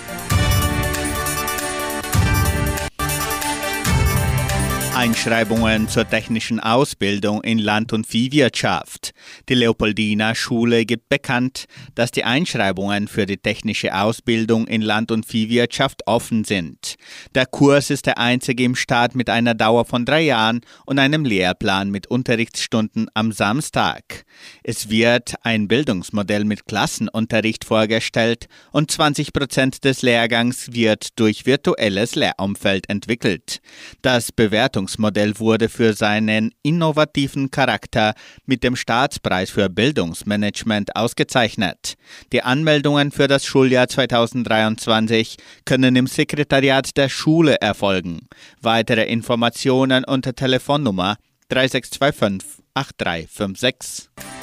Einschreibungen 5.01 5.87
zur 5.87 6.07
technischen 6.07 6.59
Ausbildung 6.59 7.41
in 7.41 7.57
Land- 7.57 7.91
und 7.91 8.05
Viehwirtschaft. 8.05 9.13
Die 9.49 9.55
Leopoldina 9.55 10.35
Schule 10.35 10.85
gibt 10.85 11.09
bekannt, 11.09 11.65
dass 11.95 12.11
die 12.11 12.23
Einschreibungen 12.23 13.07
für 13.07 13.25
die 13.25 13.37
technische 13.37 13.95
Ausbildung 13.95 14.67
in 14.67 14.83
Land- 14.83 15.09
und 15.11 15.25
Viehwirtschaft 15.25 16.05
offen 16.05 16.43
sind. 16.43 16.97
Der 17.33 17.47
Kurs 17.47 17.89
ist 17.89 18.05
der 18.05 18.19
einzige 18.19 18.63
im 18.63 18.75
Staat 18.75 19.15
mit 19.15 19.31
einer 19.31 19.55
Dauer 19.55 19.85
von 19.85 20.05
drei 20.05 20.21
Jahren 20.21 20.61
und 20.85 20.99
einem 20.99 21.25
Lehrplan 21.25 21.89
mit 21.89 22.05
Unterrichtsstunden 22.05 23.07
am 23.15 23.31
Samstag. 23.31 24.23
Es 24.61 24.91
wird 24.91 25.33
ein 25.41 25.67
Bildungsmodell 25.67 26.43
mit 26.43 26.67
Klassenunterricht 26.67 27.65
vorgestellt 27.65 28.45
und 28.71 28.91
20 28.91 29.33
Prozent 29.33 29.83
des 29.83 30.03
Lehrgangs 30.03 30.73
wird 30.73 31.19
durch 31.19 31.47
virtuelles 31.47 32.13
Lehrumfeld 32.13 32.87
entwickelt. 32.87 33.61
Das 34.03 34.31
Bewertungs 34.31 34.90
Bildungsmodell 34.91 35.39
wurde 35.39 35.69
für 35.69 35.93
seinen 35.93 36.51
innovativen 36.63 37.49
Charakter 37.49 38.13
mit 38.45 38.63
dem 38.63 38.75
Staatspreis 38.75 39.49
für 39.49 39.69
Bildungsmanagement 39.69 40.95
ausgezeichnet. 40.95 41.95
Die 42.33 42.41
Anmeldungen 42.41 43.11
für 43.11 43.27
das 43.27 43.45
Schuljahr 43.45 43.87
2023 43.87 45.37
können 45.65 45.95
im 45.95 46.07
Sekretariat 46.07 46.97
der 46.97 47.09
Schule 47.09 47.55
erfolgen. 47.61 48.27
Weitere 48.61 49.05
Informationen 49.05 50.03
unter 50.03 50.33
Telefonnummer 50.33 51.17
3625 51.49 52.63
8356. 52.73 54.40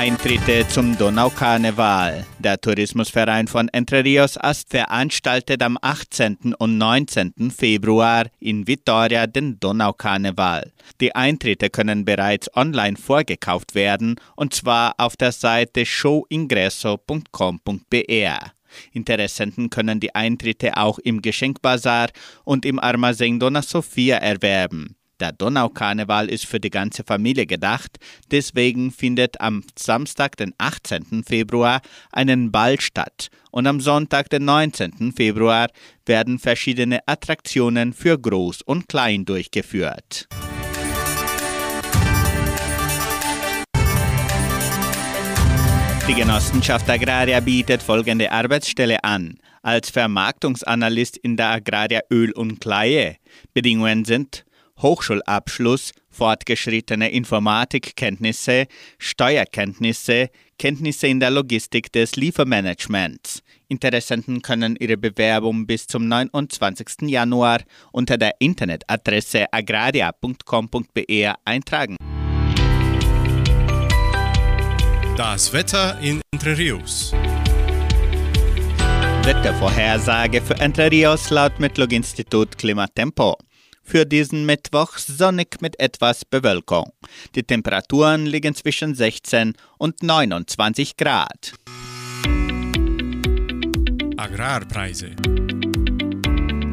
Eintritte 0.00 0.66
zum 0.66 0.96
Donaukarneval. 0.96 2.24
Der 2.38 2.58
Tourismusverein 2.58 3.48
von 3.48 3.68
Entre 3.68 4.02
Rios 4.02 4.38
Ast 4.38 4.70
veranstaltet 4.70 5.62
am 5.62 5.76
18. 5.78 6.54
und 6.58 6.78
19. 6.78 7.50
Februar 7.50 8.24
in 8.38 8.66
Vitoria 8.66 9.26
den 9.26 9.60
Donaukarneval. 9.60 10.72
Die 11.02 11.14
Eintritte 11.14 11.68
können 11.68 12.06
bereits 12.06 12.48
online 12.56 12.96
vorgekauft 12.96 13.74
werden 13.74 14.16
und 14.36 14.54
zwar 14.54 14.94
auf 14.96 15.18
der 15.18 15.32
Seite 15.32 15.84
showingresso.com.br. 15.84 18.52
Interessenten 18.92 19.68
können 19.68 20.00
die 20.00 20.14
Eintritte 20.14 20.78
auch 20.78 20.98
im 20.98 21.20
Geschenkbazar 21.20 22.08
und 22.44 22.64
im 22.64 22.80
Armazém 22.80 23.38
Dona 23.38 23.60
Sofia 23.60 24.16
erwerben. 24.16 24.96
Der 25.20 25.32
Donaukarneval 25.32 26.30
ist 26.30 26.46
für 26.46 26.60
die 26.60 26.70
ganze 26.70 27.04
Familie 27.04 27.44
gedacht, 27.44 27.98
deswegen 28.30 28.90
findet 28.90 29.38
am 29.40 29.62
Samstag, 29.78 30.38
den 30.38 30.54
18. 30.56 31.24
Februar, 31.24 31.82
einen 32.10 32.50
Ball 32.50 32.80
statt 32.80 33.28
und 33.50 33.66
am 33.66 33.80
Sonntag, 33.80 34.30
den 34.30 34.46
19. 34.46 35.12
Februar, 35.14 35.68
werden 36.06 36.38
verschiedene 36.38 37.00
Attraktionen 37.06 37.92
für 37.92 38.18
Groß 38.18 38.62
und 38.62 38.88
Klein 38.88 39.26
durchgeführt. 39.26 40.26
Die 46.08 46.14
Genossenschaft 46.14 46.88
Agraria 46.88 47.40
bietet 47.40 47.82
folgende 47.82 48.32
Arbeitsstelle 48.32 49.04
an. 49.04 49.38
Als 49.62 49.90
Vermarktungsanalyst 49.90 51.18
in 51.18 51.36
der 51.36 51.50
Agraria 51.50 52.00
Öl 52.10 52.32
und 52.32 52.60
Kleie. 52.60 53.16
Bedingungen 53.52 54.06
sind 54.06 54.44
Hochschulabschluss, 54.82 55.92
fortgeschrittene 56.10 57.10
Informatikkenntnisse, 57.10 58.66
Steuerkenntnisse, 58.98 60.30
Kenntnisse 60.58 61.06
in 61.06 61.20
der 61.20 61.30
Logistik 61.30 61.92
des 61.92 62.16
Liefermanagements. 62.16 63.42
Interessenten 63.68 64.42
können 64.42 64.76
ihre 64.78 64.96
Bewerbung 64.96 65.66
bis 65.66 65.86
zum 65.86 66.08
29. 66.08 67.08
Januar 67.08 67.60
unter 67.92 68.18
der 68.18 68.32
Internetadresse 68.40 69.46
agraria.com.br 69.52 71.34
eintragen. 71.44 71.96
Das 75.16 75.52
Wetter 75.52 75.98
in 76.00 76.20
Entre 76.32 76.56
Rios. 76.56 77.12
Wettervorhersage 79.22 80.40
für 80.40 80.54
Entre 80.60 80.90
Rios 80.90 81.30
laut 81.30 81.60
Metlog-Institut 81.60 82.56
Klimatempo. 82.56 83.36
Für 83.90 84.06
diesen 84.06 84.46
Mittwoch 84.46 84.98
sonnig 84.98 85.60
mit 85.60 85.80
etwas 85.80 86.24
Bewölkung. 86.24 86.92
Die 87.34 87.42
Temperaturen 87.42 88.24
liegen 88.24 88.54
zwischen 88.54 88.94
16 88.94 89.54
und 89.78 90.00
29 90.04 90.96
Grad. 90.96 91.54
Agrarpreise. 94.16 95.10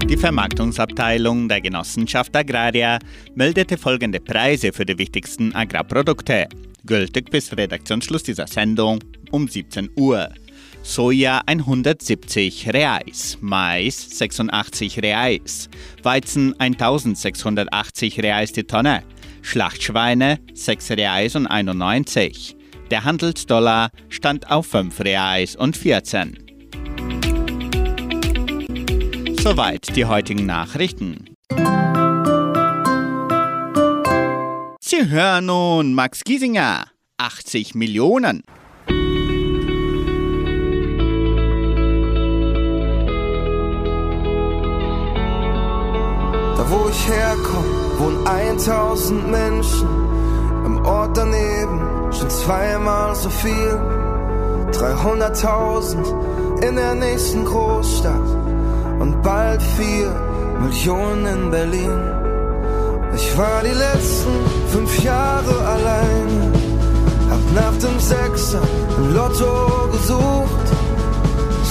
Die 0.07 0.15
Vermarktungsabteilung 0.15 1.49
der 1.49 1.61
Genossenschaft 1.61 2.35
Agraria 2.35 2.99
meldete 3.33 3.79
folgende 3.79 4.19
Preise 4.19 4.71
für 4.71 4.85
die 4.85 4.99
wichtigsten 4.99 5.55
Agrarprodukte, 5.55 6.47
gültig 6.85 7.31
bis 7.31 7.51
Redaktionsschluss 7.51 8.21
dieser 8.21 8.45
Sendung 8.45 8.99
um 9.31 9.47
17 9.47 9.89
Uhr. 9.95 10.29
Soja 10.83 11.41
170 11.45 12.73
Reais, 12.73 13.37
Mais 13.41 14.17
86 14.17 15.01
Reais, 15.01 15.69
Weizen 16.03 16.55
1680 16.59 18.23
Reais 18.23 18.51
die 18.51 18.63
Tonne, 18.63 19.03
Schlachtschweine 19.41 20.39
6 20.53 20.91
Reais 20.91 21.35
und 21.35 21.47
91. 21.47 22.55
Der 22.89 23.03
Handelsdollar 23.03 23.91
stand 24.09 24.49
auf 24.49 24.67
5 24.67 24.99
Reais 25.01 25.55
und 25.55 25.75
14. 25.75 26.37
Soweit 29.39 29.95
die 29.95 30.05
heutigen 30.05 30.45
Nachrichten. 30.45 31.25
Sie 34.79 35.09
hören 35.09 35.47
nun 35.47 35.93
Max 35.93 36.23
Giesinger, 36.23 36.85
80 37.17 37.75
Millionen. 37.75 38.43
Wo 46.69 46.89
ich 46.89 47.07
herkomme, 47.07 47.99
wohnen 47.99 48.27
1000 48.27 49.31
Menschen. 49.31 49.87
Im 50.65 50.85
Ort 50.85 51.17
daneben 51.17 51.79
schon 52.11 52.29
zweimal 52.29 53.15
so 53.15 53.29
viel. 53.29 53.79
300.000 54.71 56.61
in 56.61 56.75
der 56.75 56.95
nächsten 56.95 57.45
Großstadt 57.45 58.29
und 58.99 59.21
bald 59.21 59.61
4 59.61 60.11
Millionen 60.61 61.25
in 61.25 61.51
Berlin. 61.51 61.99
Ich 63.15 63.37
war 63.37 63.61
die 63.63 63.77
letzten 63.85 64.33
fünf 64.71 65.03
Jahre 65.03 65.55
alleine, 65.65 66.51
hab 67.29 67.53
nach 67.55 67.77
dem 67.79 67.99
Sechser 67.99 68.61
im 68.97 69.15
Lotto 69.15 69.89
gesucht. 69.91 70.67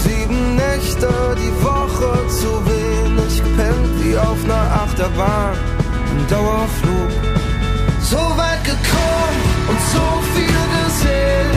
Sieben 0.02 0.56
Nächte 0.56 1.08
die 1.36 1.64
Woche 1.64 2.28
zu 2.28 2.48
wenig 2.66 2.85
gepennt, 3.56 4.04
wie 4.04 4.16
auf 4.16 4.44
einer 4.44 4.82
Achterbahn 4.84 5.56
im 6.12 6.26
Dauerflug. 6.28 7.10
So 8.00 8.16
weit 8.16 8.62
gekommen 8.64 9.40
und 9.68 9.80
so 9.94 10.06
viel 10.34 10.60
gesehen, 10.76 11.50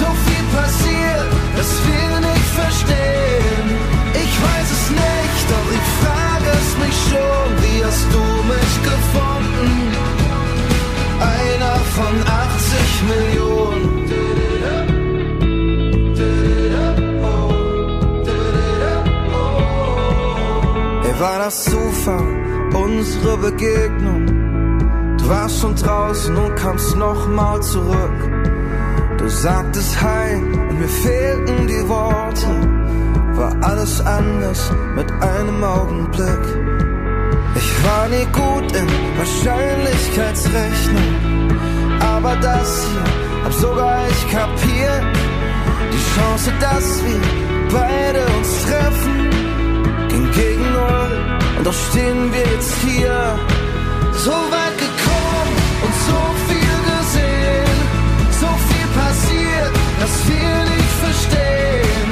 so 0.00 0.06
viel 0.24 0.44
passiert, 0.56 1.28
dass 1.56 1.70
wir 1.86 2.20
nicht 2.28 2.48
verstehen. 2.60 3.66
Ich 4.14 4.34
weiß 4.46 4.68
es 4.78 4.90
nicht, 4.90 5.44
doch 5.52 5.68
ich 5.78 5.86
frage 6.02 6.50
es 6.62 6.70
mich 6.82 6.96
schon, 7.10 7.46
wie 7.62 7.84
hast 7.84 8.06
du 8.14 8.24
mich 8.52 8.72
gefunden? 8.90 9.70
Einer 11.20 11.76
von 11.96 12.14
80 12.26 13.02
Millionen. 13.10 14.15
War 21.18 21.38
das 21.38 21.64
Zufall, 21.64 22.22
unsere 22.74 23.38
Begegnung? 23.38 24.26
Du 25.18 25.28
warst 25.28 25.60
schon 25.60 25.74
draußen 25.74 26.36
und 26.36 26.54
kamst 26.56 26.94
nochmal 26.96 27.62
zurück. 27.62 28.30
Du 29.18 29.28
sagtest 29.28 30.00
Hi 30.00 30.36
und 30.36 30.78
mir 30.78 30.88
fehlten 30.88 31.66
die 31.66 31.86
Worte. 31.88 32.46
War 33.34 33.56
alles 33.62 34.00
anders 34.02 34.70
mit 34.94 35.10
einem 35.22 35.64
Augenblick. 35.64 36.44
Ich 37.54 37.84
war 37.84 38.08
nie 38.08 38.26
gut 38.32 38.72
in 38.76 38.88
Wahrscheinlichkeitsrechnung. 39.18 41.50
Aber 42.00 42.36
das 42.36 42.86
hier 42.86 43.04
hab 43.44 43.52
sogar 43.52 44.08
ich 44.08 44.30
kapiert. 44.30 45.04
Die 45.92 46.04
Chance, 46.14 46.52
dass 46.60 47.02
wir 47.04 47.20
beide 47.72 48.24
uns 48.36 48.64
treffen, 48.64 49.15
doch 51.66 51.74
stehen 51.90 52.32
wir 52.32 52.46
jetzt 52.54 52.74
hier, 52.86 53.38
so 54.12 54.30
weit 54.30 54.76
gekommen 54.78 55.54
und 55.84 55.94
so 56.08 56.20
viel 56.46 56.76
gesehen. 56.92 57.78
So 58.40 58.50
viel 58.68 58.88
passiert, 59.02 59.72
dass 60.00 60.14
wir 60.30 60.54
nicht 60.72 60.94
verstehen. 61.04 62.08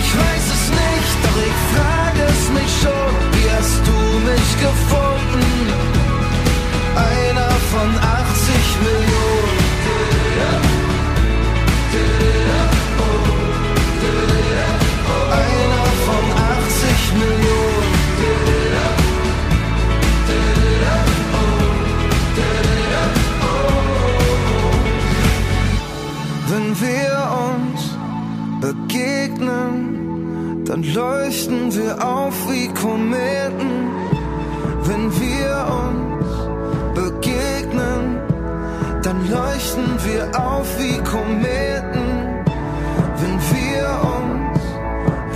Ich 0.00 0.08
weiß 0.22 0.44
es 0.56 0.64
nicht, 0.82 1.14
doch 1.24 1.38
ich 1.50 1.58
frage 1.74 2.22
es 2.34 2.42
mich 2.58 2.72
schon. 2.82 3.10
Wie 3.34 3.48
hast 3.56 3.80
du 3.88 3.98
mich 4.30 4.48
gefunden? 4.66 5.66
Einer 6.96 7.52
von 7.72 7.88
80 7.88 8.56
Millionen. 8.82 9.47
Dann 30.78 30.94
leuchten 30.94 31.74
wir 31.74 32.04
auf 32.04 32.34
wie 32.48 32.68
Kometen. 32.68 33.90
Wenn 34.84 35.10
wir 35.20 35.66
uns 35.84 36.26
begegnen, 36.94 38.20
dann 39.02 39.28
leuchten 39.28 39.98
wir 40.04 40.40
auf 40.40 40.68
wie 40.78 40.98
Kometen. 40.98 42.44
Wenn 43.20 43.38
wir 43.54 43.88
uns 44.16 44.60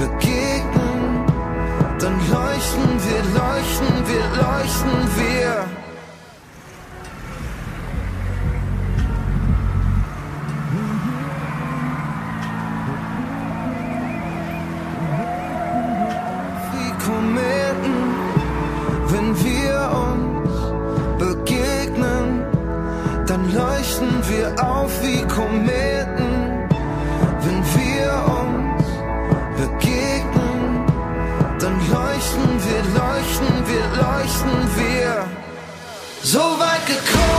begegnen, 0.00 1.26
dann 1.98 2.16
leuchten 2.30 2.90
wir, 3.04 3.22
leuchten 3.40 3.92
wir, 4.06 4.24
leuchten 4.42 5.00
wir. 5.16 5.81
Leuchten 24.02 24.22
wir 24.28 24.64
auf 24.64 24.90
wie 25.02 25.22
Kometen, 25.22 26.68
wenn 27.40 27.62
wir 27.76 28.12
uns 28.40 28.86
begegnen, 29.56 30.86
dann 31.60 31.78
leuchten 31.90 32.48
wir, 32.66 32.82
leuchten 33.00 33.52
wir, 33.66 33.84
leuchten 34.02 34.76
wir. 34.76 35.24
So 36.22 36.38
weit 36.38 36.86
gekommen 36.86 37.31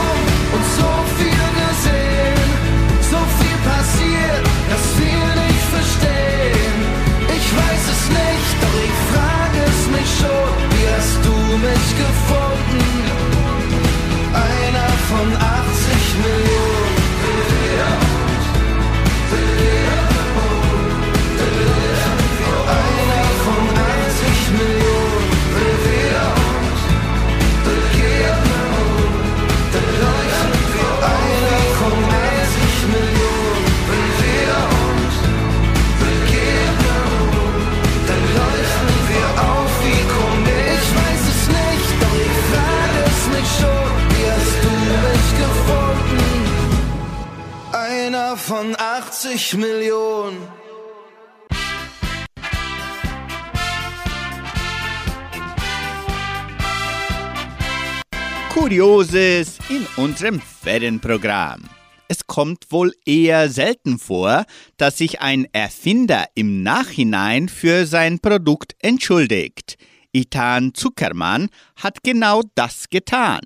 Kurioses 58.64 59.58
in 59.68 59.84
unserem 60.02 60.40
Ferienprogramm. 60.40 61.68
Es 62.08 62.26
kommt 62.26 62.72
wohl 62.72 62.94
eher 63.04 63.50
selten 63.50 63.98
vor, 63.98 64.46
dass 64.78 64.96
sich 64.96 65.20
ein 65.20 65.46
Erfinder 65.52 66.24
im 66.34 66.62
Nachhinein 66.62 67.50
für 67.50 67.84
sein 67.84 68.20
Produkt 68.20 68.74
entschuldigt. 68.78 69.76
Ethan 70.14 70.72
Zuckermann 70.72 71.50
hat 71.76 72.02
genau 72.02 72.40
das 72.54 72.88
getan. 72.88 73.42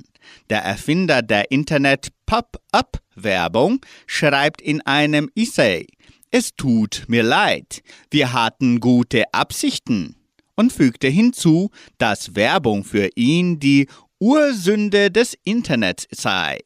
Der 0.50 0.62
Erfinder 0.62 1.22
der 1.22 1.50
Internet-Pop-up-Werbung 1.50 3.80
schreibt 4.06 4.62
in 4.62 4.82
einem 4.82 5.32
Essay, 5.34 5.88
es 6.30 6.54
tut 6.54 7.06
mir 7.08 7.24
leid, 7.24 7.82
wir 8.12 8.32
hatten 8.32 8.78
gute 8.78 9.24
Absichten 9.34 10.14
und 10.54 10.72
fügte 10.72 11.08
hinzu, 11.08 11.72
dass 11.98 12.36
Werbung 12.36 12.84
für 12.84 13.08
ihn 13.16 13.58
die 13.58 13.88
Ursünde 14.20 15.10
des 15.10 15.36
Internets 15.44 16.06
sei. 16.10 16.58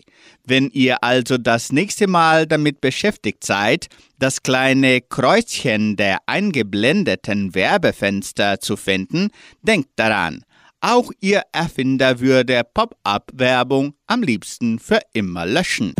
Wenn 0.44 0.70
ihr 0.70 1.02
also 1.04 1.38
das 1.38 1.72
nächste 1.72 2.06
Mal 2.06 2.46
damit 2.46 2.80
beschäftigt 2.80 3.44
seid, 3.44 3.88
das 4.18 4.42
kleine 4.42 5.00
Kreuzchen 5.00 5.96
der 5.96 6.18
eingeblendeten 6.26 7.54
Werbefenster 7.54 8.60
zu 8.60 8.76
finden, 8.76 9.30
denkt 9.62 9.90
daran, 9.96 10.44
auch 10.80 11.10
ihr 11.20 11.42
Erfinder 11.52 12.18
würde 12.20 12.62
Pop-up-Werbung 12.74 13.94
am 14.06 14.22
liebsten 14.22 14.78
für 14.78 15.00
immer 15.12 15.46
löschen. 15.46 15.94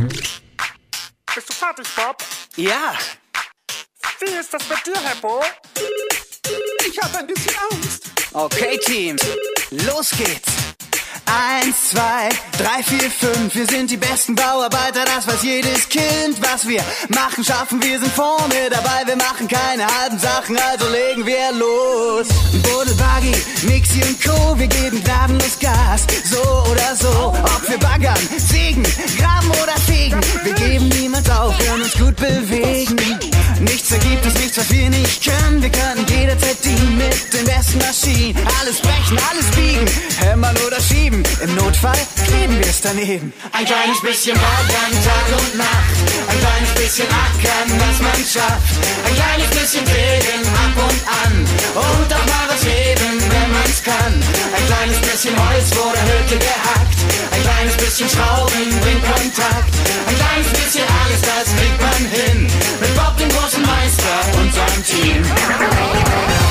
Bist 1.35 1.49
du 1.49 1.53
fertig, 1.55 1.87
Bob? 1.95 2.17
Ja, 2.57 2.95
Wie 4.21 4.31
ist 4.39 4.53
das 4.53 4.69
mit 4.69 4.79
dir, 4.87 5.01
Herr 5.03 5.17
Bo? 5.17 5.41
Ich 6.87 7.01
habe 7.01 7.19
ein 7.19 7.27
bisschen 7.27 7.55
Angst. 7.71 8.11
okay, 8.33 8.79
Team. 8.85 9.17
Los 9.71 10.11
geht's. 10.11 10.72
Eins, 11.27 11.91
zwei, 11.91 12.29
drei, 12.59 12.83
vier, 12.83 13.11
fünf. 13.11 13.55
Wir 13.55 13.67
sind 13.67 13.91
die 13.91 13.97
besten 13.97 14.35
Bauarbeiter, 14.35 15.05
das 15.05 15.27
weiß 15.27 15.43
jedes 15.43 15.89
Kind. 15.89 16.41
Was 16.41 16.67
wir 16.67 16.83
machen, 17.09 17.45
schaffen, 17.45 17.83
wir 17.83 17.99
sind 17.99 18.13
vorne 18.13 18.69
dabei. 18.71 19.07
Wir 19.07 19.17
machen 19.17 19.49
keine 19.49 19.87
halben 19.87 20.19
Sachen, 20.19 20.59
also 20.59 20.89
legen 20.89 21.25
wir 21.27 21.53
los. 21.53 22.29
Buddel, 22.63 22.95
Buggy, 22.95 23.35
Mixi 23.67 24.03
und 24.03 24.23
Co. 24.23 24.59
Wir 24.59 24.69
geben 24.69 25.03
gnadenlos 25.03 25.59
Gas, 25.61 26.07
so 26.25 26.43
oder 26.71 26.97
so. 26.97 27.29
Ob 27.29 27.69
wir 27.69 27.79
baggern, 27.79 28.19
sägen, 28.37 28.83
graben 29.19 29.51
oder 29.63 29.77
fegen. 29.87 30.21
Wir 30.43 30.55
geben 30.55 30.89
niemals 30.89 31.29
auf, 31.31 31.57
können 31.59 31.83
uns 31.83 31.95
gut 31.95 32.17
bewegen. 32.17 33.32
Nichts 33.63 33.93
ergibt 33.93 34.27
uns 34.27 34.35
nichts, 34.35 34.59
was 34.59 34.71
wir 34.71 34.91
nicht 34.91 35.23
können. 35.23 35.63
Wir 35.63 35.71
können 35.71 36.05
jederzeit 36.09 36.65
dienen 36.65 36.97
mit 36.99 37.33
den 37.33 37.45
besten 37.45 37.79
Maschinen. 37.79 38.37
Alles 38.59 38.81
brechen, 38.81 39.19
alles 39.31 39.47
biegen, 39.55 39.87
hämmern 40.19 40.57
oder 40.67 40.81
schieben. 40.81 41.23
Im 41.43 41.55
Notfall 41.55 41.99
kleben 42.27 42.59
wir 42.59 42.67
es 42.67 42.81
daneben. 42.81 43.33
Ein 43.53 43.65
kleines 43.65 44.01
bisschen 44.01 44.35
baggern, 44.35 44.93
Tag 45.07 45.27
und 45.39 45.55
Nacht. 45.59 45.95
Ein 46.29 46.39
kleines 46.41 46.73
bisschen 46.75 47.07
ackern, 47.07 47.69
was 47.79 47.99
man 48.03 48.21
schafft. 48.27 48.75
Ein 49.07 49.15
kleines 49.15 49.51
bisschen 49.55 49.87
sägen, 49.87 50.43
ab 50.59 50.77
und 50.83 51.01
an. 51.23 51.35
Und 51.75 52.11
auch 52.13 52.27
mal 52.27 52.43
heben, 52.67 53.15
wenn 53.31 53.42
man's 53.63 53.83
kann. 53.83 54.15
Ein 54.57 54.67
kleines 54.67 54.99
bisschen 54.99 55.35
Holz 55.37 55.71
wurde 55.77 55.99
Hütte 56.01 56.39
gehackt. 56.39 56.99
Ein 57.33 57.43
kleines 57.43 57.77
bisschen 57.77 58.09
Schrauben 58.09 58.81
bringt 58.81 59.05
Kontakt. 59.05 59.75
Ein 60.09 60.17
kleines 60.17 60.49
bisschen 60.53 60.85
alles, 61.03 61.21
das 61.23 61.47
kriegt 61.57 61.81
man 61.81 62.03
hin. 62.11 62.47
Mit 62.81 62.95
Bob, 62.95 63.17
dem 63.17 63.29
großen 63.29 63.63
Meister 63.63 64.15
und 64.41 64.53
seinem 64.55 64.85
Team. 64.85 66.42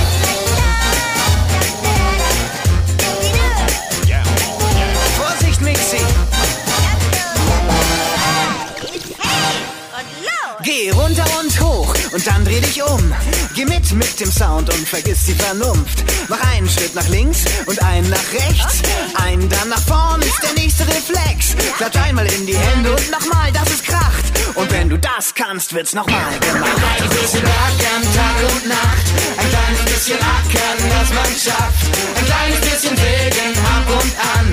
Mit 13.96 14.20
dem 14.20 14.32
Sound 14.32 14.74
und 14.74 14.88
vergiss 14.88 15.26
die 15.26 15.34
Vernunft. 15.34 16.04
Mach 16.28 16.40
einen 16.54 16.70
Schritt 16.70 16.96
nach 16.96 17.08
links 17.08 17.46
und 17.66 17.82
einen 17.84 18.10
nach 18.10 18.34
rechts. 18.34 18.82
Einen 19.16 19.48
dann 19.50 19.70
nach 19.70 19.82
vorn 19.82 20.22
ist 20.22 20.42
der 20.44 20.54
nächste 20.54 20.88
Reflex. 20.88 21.56
Klatsch 21.78 21.98
einmal 21.98 22.26
in 22.34 22.46
die 22.46 22.58
Hände 22.58 22.92
und 22.92 23.12
nochmal, 23.12 23.52
dass 23.52 23.70
es 23.70 23.84
kracht. 23.84 24.26
Und 24.56 24.72
wenn 24.72 24.90
du 24.90 24.98
das 24.98 25.34
kannst, 25.34 25.74
wird's 25.74 25.94
nochmal 25.94 26.40
gemacht. 26.40 26.82
Ein 27.00 27.10
bisschen 27.10 27.46
ackern, 27.46 28.04
Tag 28.16 28.38
und 28.54 28.68
Nacht. 28.68 29.06
Ein 29.38 29.50
kleines 29.50 29.82
bisschen 29.86 30.20
ackern, 30.20 30.78
was 31.00 31.10
man 31.14 31.32
schafft. 31.38 31.86
Ein 32.18 32.26
kleines 32.26 32.60
bisschen 32.62 32.98
sägen, 32.98 33.54
ab 33.64 33.88
und 33.88 34.14
an. 34.36 34.48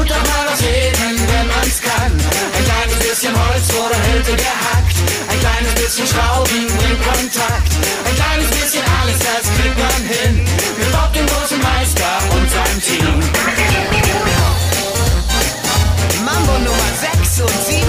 Und 0.00 0.12
auch 0.12 0.26
mal 0.26 0.44
was 0.50 0.60
heben, 0.62 1.18
wenn 1.18 1.46
man's 1.46 1.80
kann. 1.80 2.12
Ein 2.12 2.64
kleines 2.64 2.98
bisschen 3.08 3.32
Holz 3.34 3.70
vor 3.70 3.88
der 3.88 4.12
Hütte 4.12 4.32
gehackt. 4.36 4.97
Ein 5.38 5.44
kleines 5.44 5.74
bisschen 5.74 6.06
Schrauben 6.08 6.66
bringt 6.66 7.00
Kontakt. 7.00 7.72
Ein 8.04 8.14
kleines 8.16 8.50
bisschen 8.50 8.82
alles, 9.00 9.18
das 9.20 9.46
kriegt 9.56 9.78
man 9.78 10.02
hin. 10.02 10.44
Mit 10.76 10.90
Bob, 10.90 11.12
dem 11.12 11.26
großen 11.26 11.62
Meister 11.62 12.18
und 12.34 12.50
seinem 12.50 12.82
Team. 12.82 13.20
Mambo 16.24 16.58
Nummer 16.58 16.90
6 17.22 17.40
und 17.42 17.66
7, 17.66 17.86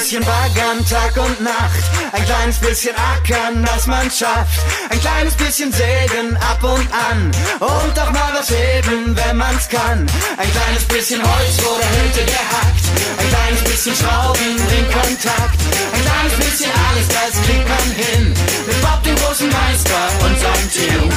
bisschen 0.00 0.24
baggern, 0.24 0.80
Tag 0.88 1.14
und 1.22 1.40
Nacht. 1.42 1.84
Ein 2.12 2.24
kleines 2.24 2.58
bisschen 2.58 2.94
ackern, 2.96 3.62
dass 3.66 3.86
man 3.86 4.10
schafft. 4.10 4.60
Ein 4.88 4.98
kleines 4.98 5.34
bisschen 5.34 5.70
sägen, 5.72 6.36
ab 6.38 6.62
und 6.62 6.88
an. 6.90 7.30
Und 7.60 7.94
auch 8.00 8.10
mal 8.10 8.32
was 8.32 8.48
heben, 8.48 9.14
wenn 9.14 9.36
man's 9.36 9.68
kann. 9.68 10.06
Ein 10.38 10.50
kleines 10.52 10.84
bisschen 10.84 11.20
Holz 11.20 11.60
vor 11.60 11.76
der 11.78 11.90
Hütte 12.00 12.24
gehackt. 12.24 12.84
Ein 13.18 13.28
kleines 13.28 13.62
bisschen 13.64 13.94
Schrauben 13.94 14.56
bringt 14.68 14.90
Kontakt. 14.90 15.60
Ein 15.92 16.02
kleines 16.08 16.36
bisschen 16.48 16.72
alles, 16.88 17.06
das 17.08 17.32
kriegt 17.44 17.68
man 17.68 17.88
hin. 17.92 18.34
Mit 18.66 18.80
Bob, 18.80 19.02
dem 19.04 19.16
großen 19.16 19.50
Meister 19.52 20.00
und 20.24 20.34
seinem 20.40 20.68
Team. 20.72 21.12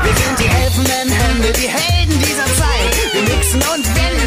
Wir 0.00 0.14
sind 0.16 0.36
die 0.40 0.48
helfenden 0.48 1.08
Hände, 1.12 1.52
die 1.52 1.68
Helden 1.68 2.18
dieser 2.24 2.48
Zeit. 2.56 2.88
Wir 3.12 3.22
mixen 3.22 3.60
und 3.68 3.84
wenden, 3.84 4.23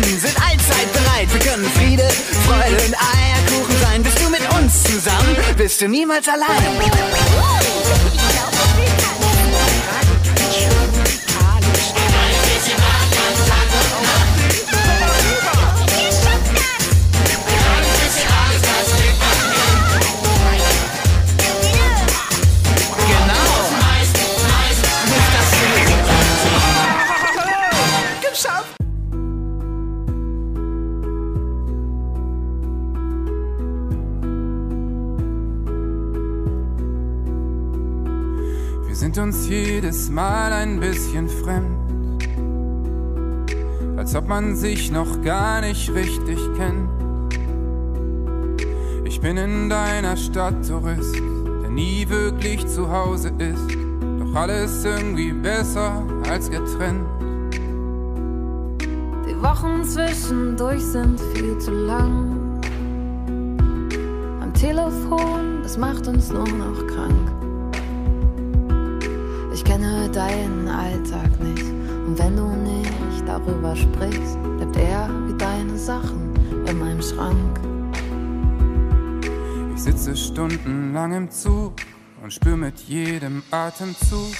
bist 5.67 5.81
du 5.81 5.89
niemals 5.89 6.29
allein. 6.29 8.26
Jedes 39.87 40.09
Mal 40.09 40.51
ein 40.51 40.81
bisschen 40.81 41.29
fremd, 41.29 42.21
als 43.97 44.13
ob 44.15 44.27
man 44.27 44.53
sich 44.57 44.91
noch 44.91 45.21
gar 45.21 45.61
nicht 45.61 45.93
richtig 45.93 46.37
kennt. 46.57 46.89
Ich 49.05 49.21
bin 49.21 49.37
in 49.37 49.69
deiner 49.69 50.17
Stadt 50.17 50.67
Tourist, 50.67 51.15
der 51.15 51.69
nie 51.69 52.05
wirklich 52.09 52.67
zu 52.67 52.91
Hause 52.91 53.31
ist, 53.37 53.77
doch 54.19 54.35
alles 54.35 54.83
irgendwie 54.83 55.31
besser 55.31 56.03
als 56.29 56.49
getrennt. 56.49 57.07
Die 58.81 59.41
Wochen 59.41 59.85
zwischendurch 59.85 60.83
sind 60.83 61.17
viel 61.33 61.57
zu 61.59 61.71
lang. 61.71 62.59
Am 64.41 64.53
Telefon, 64.53 65.61
das 65.63 65.77
macht 65.77 66.09
uns 66.09 66.29
nur 66.29 66.49
noch 66.49 66.85
krank. 66.87 67.26
Deinen 70.17 70.67
Alltag 70.67 71.29
nicht. 71.39 71.61
Und 72.07 72.17
wenn 72.17 72.35
du 72.35 72.47
nicht 72.47 73.27
darüber 73.27 73.75
sprichst, 73.75 74.41
bleibt 74.57 74.75
er 74.77 75.07
wie 75.27 75.37
deine 75.37 75.77
Sachen 75.77 76.33
in 76.65 76.79
meinem 76.79 77.03
Schrank. 77.03 77.59
Ich 79.75 79.83
sitze 79.83 80.15
stundenlang 80.17 81.13
im 81.13 81.29
Zug 81.29 81.73
und 82.23 82.33
spür 82.33 82.57
mit 82.57 82.79
jedem 82.79 83.43
Atemzug. 83.51 84.33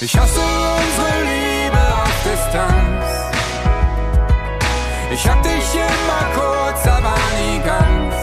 Ich 0.00 0.16
hasse 0.16 0.38
unsere 0.38 1.22
Liebe 1.24 1.78
auf 1.78 2.22
Distanz. 2.22 3.04
Ich 5.12 5.28
hab 5.28 5.42
dich 5.42 5.74
immer 5.74 6.22
kurz, 6.36 6.86
aber 6.86 7.16
nie 7.40 7.58
ganz. 7.66 8.14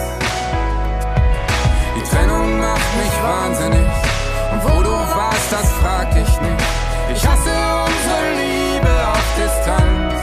Die 1.94 2.10
Trennung 2.10 2.58
macht 2.58 2.96
mich 2.96 3.16
wahnsinnig. 3.22 3.92
Und 4.54 4.64
wo 4.64 4.82
du 4.82 4.92
warst, 4.92 5.52
das 5.52 5.70
frag 5.74 6.08
ich 6.16 6.42
nicht. 6.42 6.91
Ich 7.14 7.28
hasse 7.28 7.50
unsere 7.86 8.24
Liebe 8.40 9.08
auf 9.12 9.26
Distanz. 9.36 10.14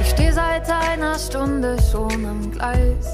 Ich 0.00 0.10
stehe 0.10 0.32
seit 0.32 0.70
einer 0.70 1.18
Stunde 1.18 1.76
schon 1.90 2.24
am 2.24 2.50
Gleis. 2.50 3.06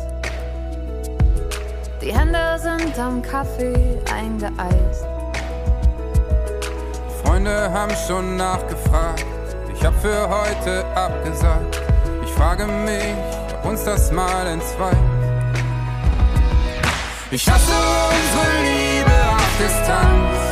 Die 2.01 2.14
Hände 2.14 2.57
sind 2.59 2.97
am 2.99 3.20
Kaffee 3.20 3.99
eingeeist. 4.14 5.07
Freunde 7.24 7.72
haben 7.72 7.95
schon 8.07 8.37
nachgefragt. 8.37 9.26
Ich 9.74 9.85
hab 9.85 10.01
für 10.01 10.28
heute 10.28 10.85
abgesagt. 10.95 11.80
Ich 12.24 12.30
frage 12.30 12.66
mich, 12.66 13.14
ob 13.55 13.70
uns 13.70 13.83
das 13.83 14.12
mal 14.12 14.47
entzweit. 14.47 14.97
Ich 17.33 17.51
hasse 17.51 17.72
unsere 17.72 18.62
Liebe 18.62 19.11
auf 19.35 19.59
Distanz. 19.59 20.51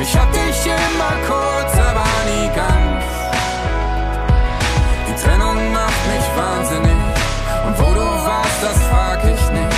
Ich 0.00 0.16
hab 0.16 0.32
dich 0.32 0.66
immer 0.66 1.14
kurz, 1.26 1.72
aber 1.74 2.06
nie 2.30 2.48
ganz. 2.54 3.04
Die 5.08 5.22
Trennung 5.22 5.72
macht 5.72 6.02
mich 6.12 6.26
wahnsinnig. 6.36 7.02
Und 7.66 7.78
wo 7.78 7.94
du 7.94 8.00
warst, 8.00 8.62
das 8.62 8.78
frag 8.90 9.18
ich 9.24 9.50
nicht. 9.50 9.76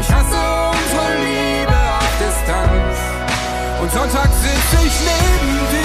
Ich 0.00 0.08
hasse 0.12 0.40
unsere 0.76 1.08
Liebe 1.24 1.78
auf 1.98 2.12
Distanz. 2.20 2.96
Und 3.80 3.90
Sonntag 3.92 4.30
sitz 4.42 4.84
ich 4.84 4.96
neben 5.08 5.58
dir 5.72 5.81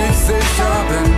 nicht 0.00 0.20
sicher 0.30 0.74
bin. 0.90 1.08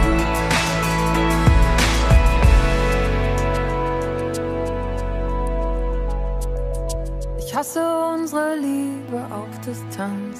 Ich 7.38 7.54
hasse 7.54 7.82
unsere 8.14 8.56
Liebe 8.56 9.18
auf 9.30 9.52
Distanz. 9.66 10.38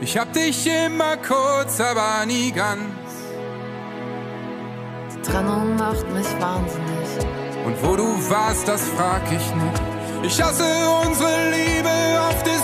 Ich 0.00 0.18
hab 0.18 0.32
dich 0.32 0.66
immer 0.66 1.16
kurz, 1.16 1.80
aber 1.80 2.26
nie 2.26 2.52
ganz. 2.52 2.82
Die 5.12 5.22
Trennung 5.22 5.76
macht 5.76 6.08
mich 6.12 6.26
wahnsinnig. 6.40 7.08
Und 7.64 7.82
wo 7.82 7.96
du 7.96 8.30
warst, 8.30 8.68
das 8.68 8.82
frag 8.90 9.22
ich 9.26 9.54
nicht. 9.54 9.82
Ich 10.22 10.42
hasse 10.42 10.64
unsere 11.04 11.50
Liebe 11.50 12.20
auf 12.28 12.42
Distanz. 12.42 12.55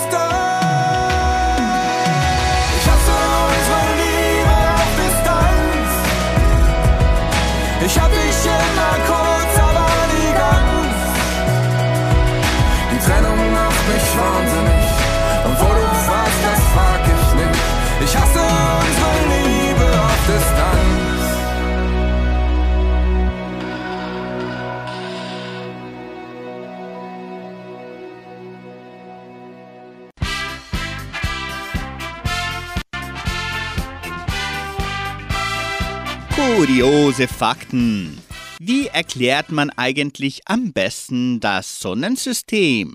Kuriose 36.55 37.29
Fakten. 37.29 38.19
Wie 38.59 38.87
erklärt 38.87 39.51
man 39.51 39.71
eigentlich 39.71 40.43
am 40.45 40.75
besten 40.75 41.41
das 41.41 41.81
Sonnensystem? 41.81 42.95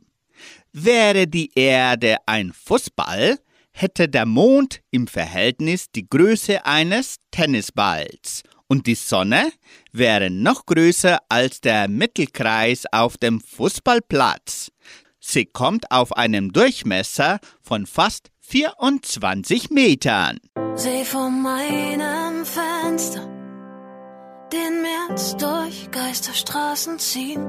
Wäre 0.74 1.26
die 1.26 1.50
Erde 1.56 2.18
ein 2.28 2.54
Fußball, 2.54 3.40
hätte 3.72 4.10
der 4.10 4.28
Mond 4.28 4.82
im 4.92 5.08
Verhältnis 5.08 5.88
die 5.92 6.08
Größe 6.08 6.68
eines 6.68 7.16
Tennisballs 7.32 8.44
und 8.68 8.86
die 8.86 8.94
Sonne 8.94 9.52
wäre 9.92 10.30
noch 10.30 10.68
größer 10.68 11.18
als 11.28 11.60
der 11.60 11.88
Mittelkreis 11.88 12.84
auf 12.92 13.18
dem 13.18 13.42
Fußballplatz. 13.42 14.72
Sie 15.20 15.46
kommt 15.46 15.92
auf 15.92 16.16
einem 16.16 16.54
Durchmesser 16.54 17.40
von 17.64 17.88
fast 17.88 18.30
24 18.42 19.72
Metern. 19.72 20.38
Seh 20.76 21.04
von 21.04 21.42
meinem 21.42 22.46
Fenster 22.46 23.37
den 24.52 24.82
März 24.82 25.36
durch 25.38 25.90
Geisterstraßen 25.92 27.00
ziehen. 27.00 27.46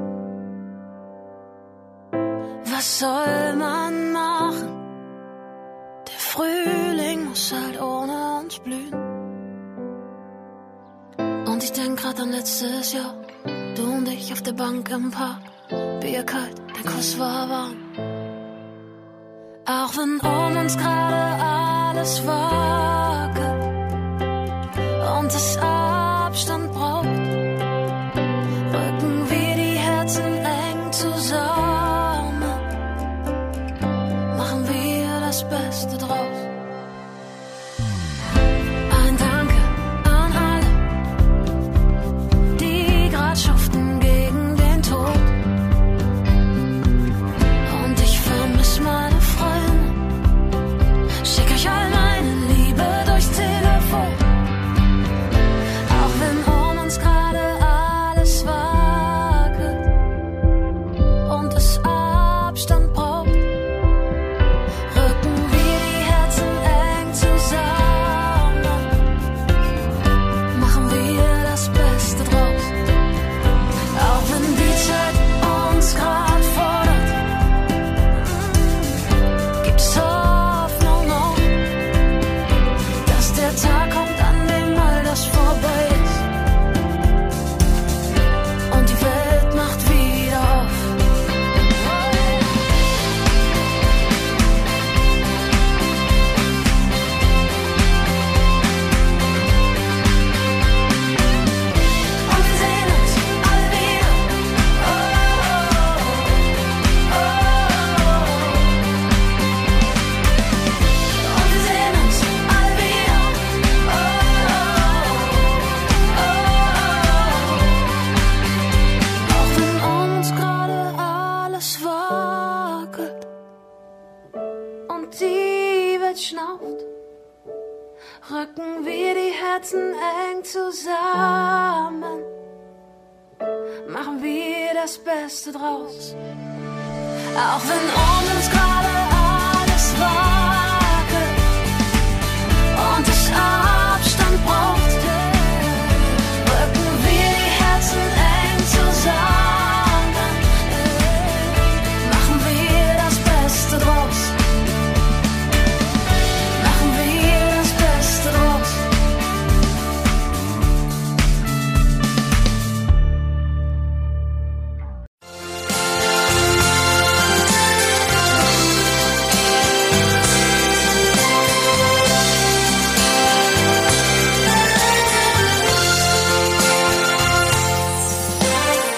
Was 2.64 2.98
soll 2.98 3.56
man 3.56 4.12
machen? 4.12 4.72
Der 6.06 6.18
Frühling 6.18 7.26
muss 7.28 7.52
halt 7.52 7.80
ohne 7.80 8.40
uns 8.40 8.58
blühen. 8.58 8.94
Und 11.46 11.62
ich 11.62 11.72
denk 11.72 12.00
grad 12.00 12.20
an 12.20 12.30
letztes 12.30 12.92
Jahr, 12.92 13.14
du 13.74 13.82
und 13.82 14.08
ich 14.08 14.32
auf 14.32 14.42
der 14.42 14.52
Bank 14.52 14.90
im 14.90 15.10
Park, 15.10 15.42
Bier 16.00 16.24
kalt, 16.24 16.56
der 16.76 16.92
Kuss 16.92 17.18
war 17.18 17.48
warm. 17.48 17.76
Auch 19.66 19.96
wenn 19.96 20.18
um 20.20 20.56
uns 20.56 20.76
gerade 20.76 21.42
alles 21.42 22.26
wackelt 22.26 23.58
und 25.18 25.26
es 25.26 25.58
Abstand 26.28 26.74
braucht, 26.74 27.17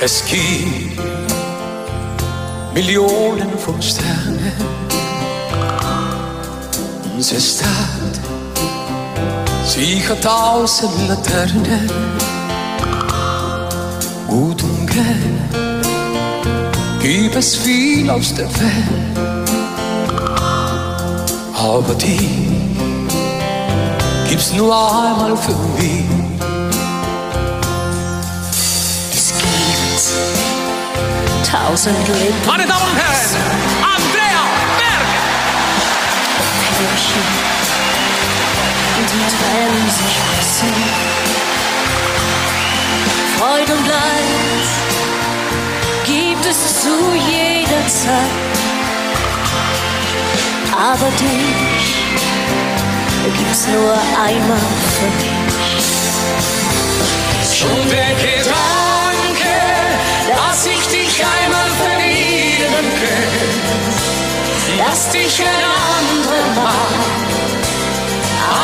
Es 0.02 0.24
gibt 0.24 0.98
Millionen 2.72 3.58
von 3.58 3.80
Sternen. 3.82 4.50
Unsere 7.14 7.38
Stadt, 7.38 8.18
sie 9.66 10.02
hat 10.08 10.22
tausend 10.22 11.06
Laternen. 11.06 11.90
Gut 14.26 14.62
und 14.62 14.86
gern 14.86 15.38
gibt 17.02 17.36
es 17.36 17.56
viel 17.56 18.08
aus 18.08 18.32
der 18.34 18.48
Welt. 18.48 19.18
Aber 21.54 21.94
die 21.94 22.48
gibt's 24.30 24.54
nur 24.54 24.74
einmal 24.74 25.36
für 25.36 25.56
mich. 25.78 26.29
Tausend 31.66 32.08
Leben. 32.08 32.34
Meine 32.46 32.66
Damen 32.66 32.82
und 32.90 32.96
Herren, 32.96 33.36
Andrea 33.82 34.42
Berg! 34.78 35.08
Freude 43.38 43.72
und 43.72 43.86
Leid 43.88 44.68
gibt 46.04 46.46
es 46.46 46.82
zu 46.82 47.14
jeder 47.14 47.86
Zeit. 47.86 48.58
Aber 50.76 51.10
dich 51.10 51.94
gibt's 53.36 53.66
nur 53.68 53.92
einmal 54.22 54.58
für 54.96 55.10
mich. 55.24 55.40
Schon 57.58 57.90
der 57.90 58.14
Gedanke, 58.14 58.89
verlieren 62.80 62.90
könnte, 63.00 64.78
dass 64.78 65.10
dich 65.10 65.40
ein 65.40 65.64
anderer 65.98 66.48
Mann 66.62 66.94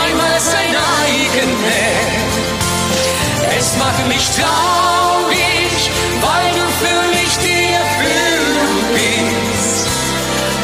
einmal 0.05 0.41
sein 0.41 0.75
eigen. 1.05 1.53
Es 3.59 3.77
macht 3.79 4.07
mich 4.09 4.29
traurig, 4.31 5.91
weil 6.21 6.53
du 6.55 6.65
für 6.81 7.01
mich 7.17 7.33
die 7.39 7.65
Erfüllung 7.73 8.75
bist. 8.93 9.87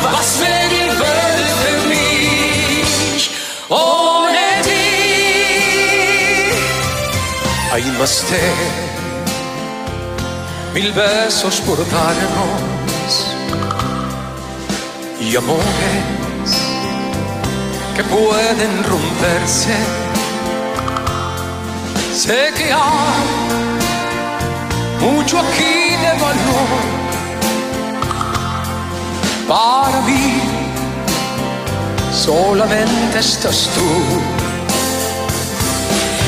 Was 0.03 0.41
wäre 0.41 0.69
die 0.71 0.91
Welt 1.01 1.51
für 1.63 1.81
mich 1.89 3.31
ohne 3.69 4.45
dich? 4.65 4.83
Más 7.99 8.25
de 8.29 8.41
mil 10.75 10.91
besos 10.93 11.61
por 11.61 11.77
darnos 11.77 12.72
amores 15.37 16.51
que 17.97 18.05
pueden 18.05 18.85
romperse. 18.85 19.75
Sé 22.15 22.53
que 22.57 22.73
hay 22.73 23.43
mucho 25.01 25.39
aquí 25.39 25.97
de 26.05 26.13
valor 26.21 26.71
para 29.49 30.01
mí. 30.03 30.41
Solamente 32.13 33.19
estás 33.19 33.71
tú. 33.75 33.89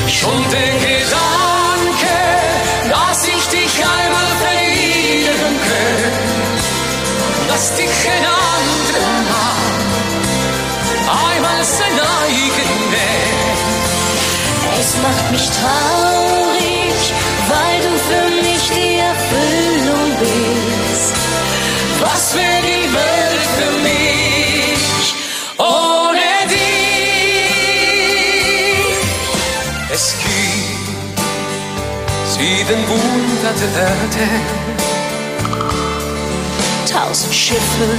Schon 0.07 0.41
denke 0.49 1.03
danke, 1.17 2.17
dass 2.89 3.27
ich 3.27 3.47
dich 3.49 3.83
einmal 3.83 4.34
dass 7.55 7.67
dich 7.77 8.09
ein 8.15 8.25
anderer 8.25 9.19
Mann 9.31 9.75
einmal 11.07 11.63
sein 11.63 11.97
eigen 12.21 12.73
nennt. 12.93 13.61
Es 14.77 14.89
macht 15.05 15.27
mich 15.31 15.47
traurig, 15.59 16.99
weil 17.51 17.77
du 17.85 17.91
für 18.09 18.27
mich 18.43 18.63
die 18.77 18.95
Erfüllung 19.11 20.07
bist. 20.19 21.15
Was 22.01 22.23
wäre 22.35 22.61
die 22.71 22.87
Welt 22.99 23.45
für 23.57 23.73
mich 23.87 25.05
ohne 25.57 26.31
dich? 26.49 27.05
Es 29.93 30.05
gibt 30.25 31.17
sieben 32.35 32.81
Wunder 32.89 33.53
der 33.61 33.71
Erde. 33.81 34.74
Tausend 36.95 37.35
Schiffe 37.35 37.89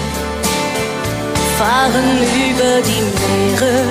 fahren 1.59 2.19
über 2.49 2.81
die 2.81 3.03
Meere. 3.21 3.85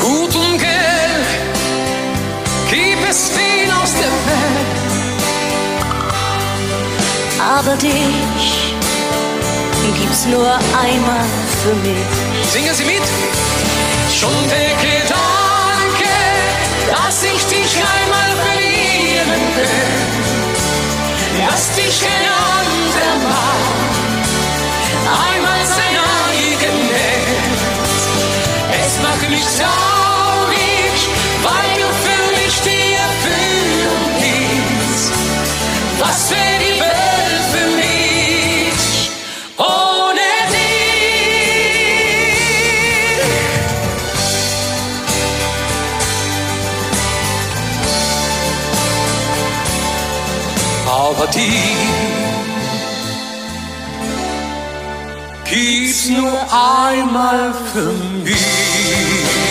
Gut 0.00 0.34
und 0.34 0.58
Geld 0.58 1.28
gibt 2.70 3.10
es 3.10 3.30
viel 3.32 3.70
aus 3.82 3.92
der 3.92 4.12
Welt. 4.28 4.80
Aber 7.38 7.76
dich 7.76 8.72
gibt's 9.98 10.24
nur 10.24 10.50
einmal 10.82 11.26
für 11.62 11.74
mich. 11.86 12.50
Singen 12.50 12.74
Sie 12.74 12.84
mit. 12.84 13.02
Schon 14.18 14.30
der 14.48 14.70
Gedanke, 14.80 16.14
dass 16.90 17.22
ich 17.24 17.44
dich 17.44 17.76
einmal 17.76 18.30
verlieren 18.42 19.42
will, 19.56 20.19
dass 21.46 21.74
dich 21.74 22.02
ein 22.04 22.26
anderer 22.58 23.16
Mann 23.28 23.62
einmal 25.06 25.64
sein 25.66 25.96
eigen 26.28 26.78
nennt. 26.88 27.60
Es 28.84 29.00
macht 29.02 29.30
mich 29.30 29.44
traurig, 29.56 29.99
Aber 51.30 51.38
die 51.38 51.52
gibt's 55.48 56.08
nur 56.08 56.32
einmal 56.52 57.54
für 57.72 57.92
mich. 58.24 59.49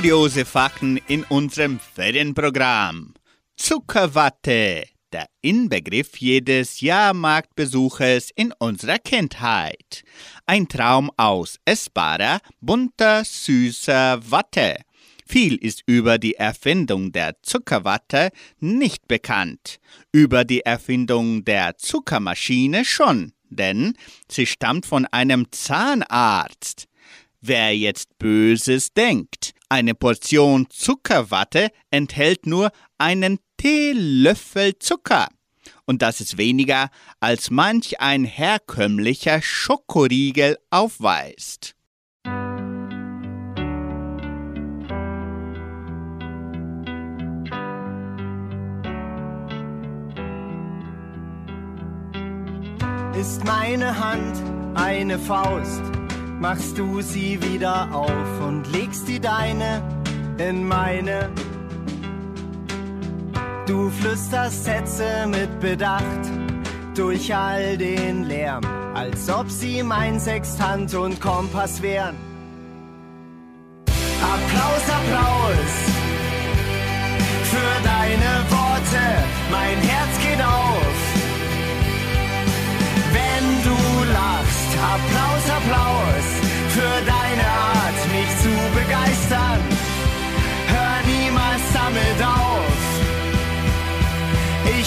Kuriose 0.00 0.46
Fakten 0.46 0.98
in 1.08 1.24
unserem 1.24 1.78
Ferienprogramm. 1.78 3.12
Zuckerwatte, 3.58 4.84
der 5.12 5.26
Inbegriff 5.42 6.16
jedes 6.16 6.80
Jahrmarktbesuches 6.80 8.30
in 8.34 8.54
unserer 8.58 8.98
Kindheit. 8.98 10.02
Ein 10.46 10.68
Traum 10.68 11.10
aus 11.18 11.58
essbarer, 11.66 12.40
bunter, 12.62 13.26
süßer 13.26 14.20
Watte. 14.30 14.78
Viel 15.26 15.56
ist 15.56 15.82
über 15.84 16.16
die 16.16 16.34
Erfindung 16.34 17.12
der 17.12 17.34
Zuckerwatte 17.42 18.30
nicht 18.58 19.06
bekannt. 19.06 19.80
Über 20.12 20.46
die 20.46 20.62
Erfindung 20.62 21.44
der 21.44 21.76
Zuckermaschine 21.76 22.86
schon, 22.86 23.34
denn 23.50 23.98
sie 24.30 24.46
stammt 24.46 24.86
von 24.86 25.04
einem 25.04 25.52
Zahnarzt. 25.52 26.86
Wer 27.42 27.76
jetzt 27.76 28.18
Böses 28.18 28.94
denkt, 28.94 29.54
eine 29.70 29.94
Portion 29.94 30.66
Zuckerwatte 30.68 31.70
enthält 31.90 32.44
nur 32.44 32.72
einen 32.98 33.38
Teelöffel 33.56 34.78
Zucker. 34.78 35.28
Und 35.86 36.02
das 36.02 36.20
ist 36.20 36.36
weniger, 36.38 36.90
als 37.20 37.50
manch 37.50 38.00
ein 38.00 38.24
herkömmlicher 38.24 39.40
Schokoriegel 39.40 40.58
aufweist. 40.70 41.74
Ist 53.16 53.44
meine 53.44 53.98
Hand 53.98 54.40
eine 54.74 55.18
Faust, 55.18 55.82
machst 56.40 56.78
du 56.78 57.02
sie 57.02 57.40
wieder 57.42 57.94
auf 57.94 58.40
und 58.40 58.64
legst 58.72 59.06
die 59.06 59.20
deine 59.20 59.82
in 60.38 60.66
meine. 60.66 61.30
Du 63.66 63.90
flüsterst 63.90 64.64
Sätze 64.64 65.26
mit 65.28 65.60
Bedacht 65.60 66.24
durch 66.96 67.32
all 67.34 67.76
den 67.76 68.24
Lärm, 68.24 68.64
als 68.94 69.28
ob 69.30 69.50
sie 69.50 69.82
mein 69.82 70.18
Sextant 70.18 70.92
und 70.94 71.20
Kompass 71.20 71.82
wären. 71.82 72.16
Applaus, 74.22 74.84
Applaus 74.98 75.72
für 77.44 77.72
deine 77.84 78.29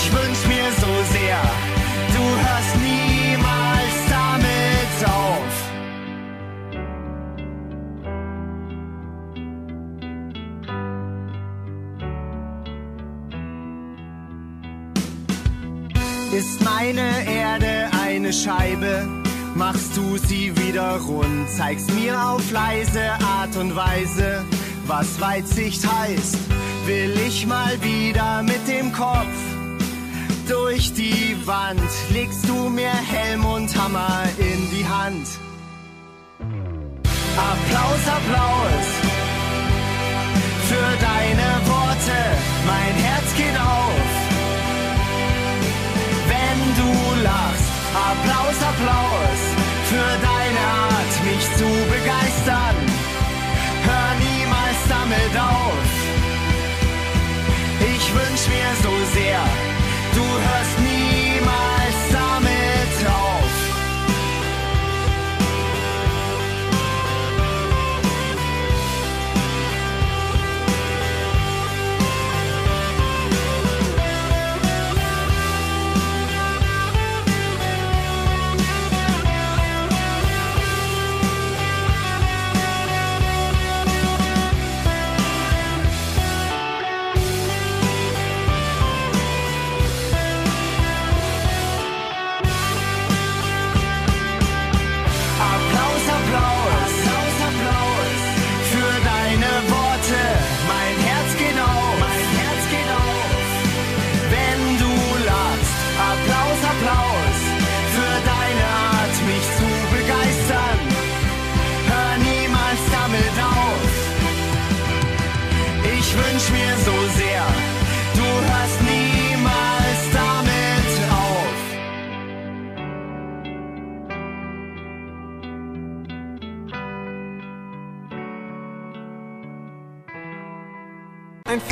Ich 0.05 0.11
wünsch 0.11 0.45
mir 0.47 0.69
so 0.81 0.87
sehr, 1.13 1.41
du 2.13 2.23
hörst 2.45 2.75
niemals 2.75 3.95
damit 4.09 4.97
auf. 5.07 5.55
Ist 16.33 16.61
meine 16.61 17.25
Erde 17.25 17.89
eine 18.05 18.33
Scheibe? 18.33 19.07
Machst 19.55 19.95
du 19.95 20.17
sie 20.17 20.51
wieder 20.57 20.97
rund, 20.97 21.49
zeigst 21.49 21.93
mir 21.93 22.21
auf 22.21 22.51
leise 22.51 23.13
Art 23.25 23.55
und 23.55 23.73
Weise, 23.73 24.43
was 24.85 25.21
Weitsicht 25.21 25.87
heißt. 25.89 26.37
Will 26.87 27.17
ich 27.25 27.47
mal 27.47 27.81
wieder 27.81 28.43
mit 28.43 28.67
dem 28.67 28.91
Kopf 28.91 29.52
durch 30.47 30.93
die 30.93 31.35
Wand, 31.45 31.89
legst 32.11 32.47
du 32.47 32.69
mir 32.69 32.91
Helm 32.91 33.45
und 33.45 33.69
Hammer 33.75 34.23
in 34.37 34.69
die 34.71 34.85
Hand. 34.85 35.27
Applaus, 37.35 38.03
Applaus 38.19 38.87
für 40.69 40.89
deine 41.09 41.49
Worte, 41.67 42.19
mein 42.65 42.95
Herz 43.05 43.27
geht 43.35 43.57
auf. 43.59 44.07
Wenn 46.33 46.59
du 46.79 47.23
lachst, 47.23 47.69
Applaus, 48.11 48.57
Applaus 48.71 49.39
für 49.89 50.11
deine 50.29 50.63
Art, 50.89 51.13
mich 51.25 51.45
zu 51.57 51.69
begeistern. 51.93 52.77
Hör 53.87 54.09
niemals 54.27 54.79
damit 54.89 55.33
auf. 55.37 55.93
Ich 57.95 58.13
wünsch 58.13 58.43
mir 58.55 58.69
so 58.81 58.93
sehr, 59.13 59.39
Du 60.13 60.21
hörst 60.21 60.79
niemals 60.79 61.82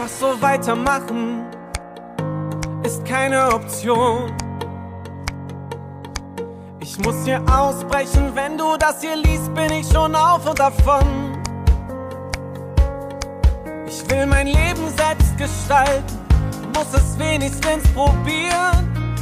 Einfach 0.02 0.18
so 0.20 0.41
weitermachen 0.41 1.45
ist 2.84 3.06
keine 3.06 3.54
Option. 3.54 4.34
Ich 6.80 6.97
muss 6.97 7.24
hier 7.24 7.39
ausbrechen, 7.47 8.32
wenn 8.34 8.58
du 8.58 8.78
das 8.80 9.02
hier 9.02 9.16
liest, 9.16 9.54
bin 9.54 9.72
ich 9.72 9.88
schon 9.88 10.16
auf 10.16 10.49
und 10.49 10.58
davon. 10.58 11.38
Ich 13.86 14.10
will 14.10 14.26
mein 14.26 14.47
Leben 14.47 14.89
selbst 14.97 15.38
gestalten, 15.38 16.18
muss 16.74 16.88
es 16.95 17.20
wenigstens 17.20 17.88
probieren. 17.93 19.16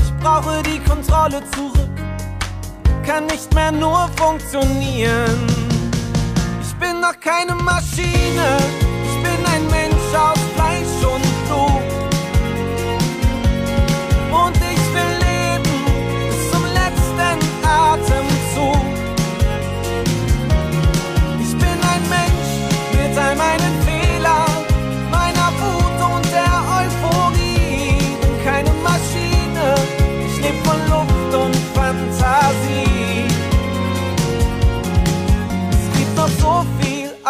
Ich 0.00 0.16
brauche 0.22 0.62
die 0.62 0.78
Kontrolle 0.78 1.42
zurück, 1.56 1.96
kann 3.04 3.26
nicht 3.26 3.52
mehr 3.52 3.72
nur 3.72 4.08
funktionieren. 4.14 5.44
Ich 6.62 6.72
bin 6.76 7.00
noch 7.00 7.18
keine 7.18 7.56
Maschine, 7.56 8.56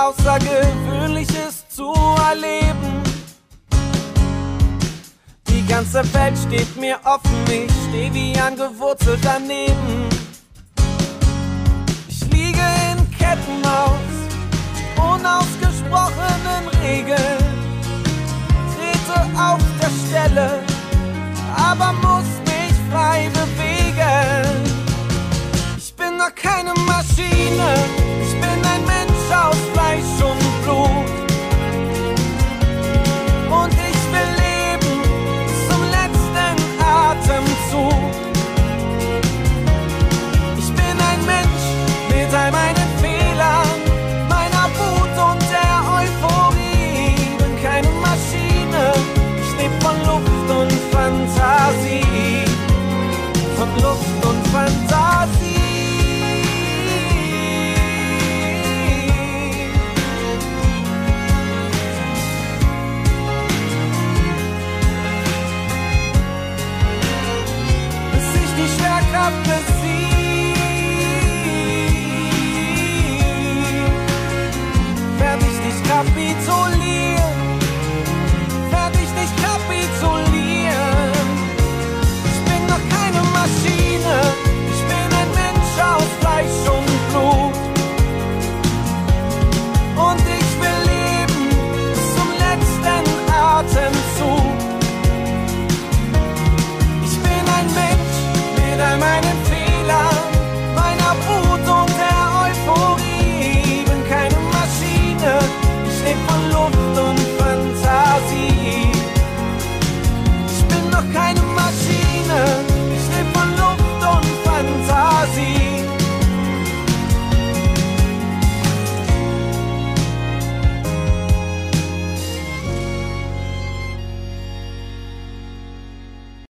Außergewöhnliches 0.01 1.69
zu 1.69 1.93
erleben. 2.31 3.03
Die 5.49 5.67
ganze 5.67 6.03
Welt 6.15 6.39
steht 6.39 6.75
mir 6.77 6.99
offen, 7.05 7.45
ich 7.47 7.71
steh 7.89 8.11
wie 8.15 8.39
angewurzelt 8.41 9.21
daneben. 9.23 10.09
Ich 12.09 12.21
liege 12.33 12.67
in 12.91 13.11
Ketten 13.19 13.63
aus 13.67 14.11
unausgesprochenen 14.97 16.69
Regeln, 16.83 17.45
trete 18.73 19.21
auf 19.39 19.61
der 19.83 19.91
Stelle, 20.07 20.61
aber 21.57 21.93
muss 21.93 22.31
mich 22.47 22.75
frei 22.91 23.29
bewegen. 23.35 24.65
Ich 25.77 25.95
bin 25.95 26.17
noch 26.17 26.35
keine 26.35 26.73
Maschine. 26.87 28.00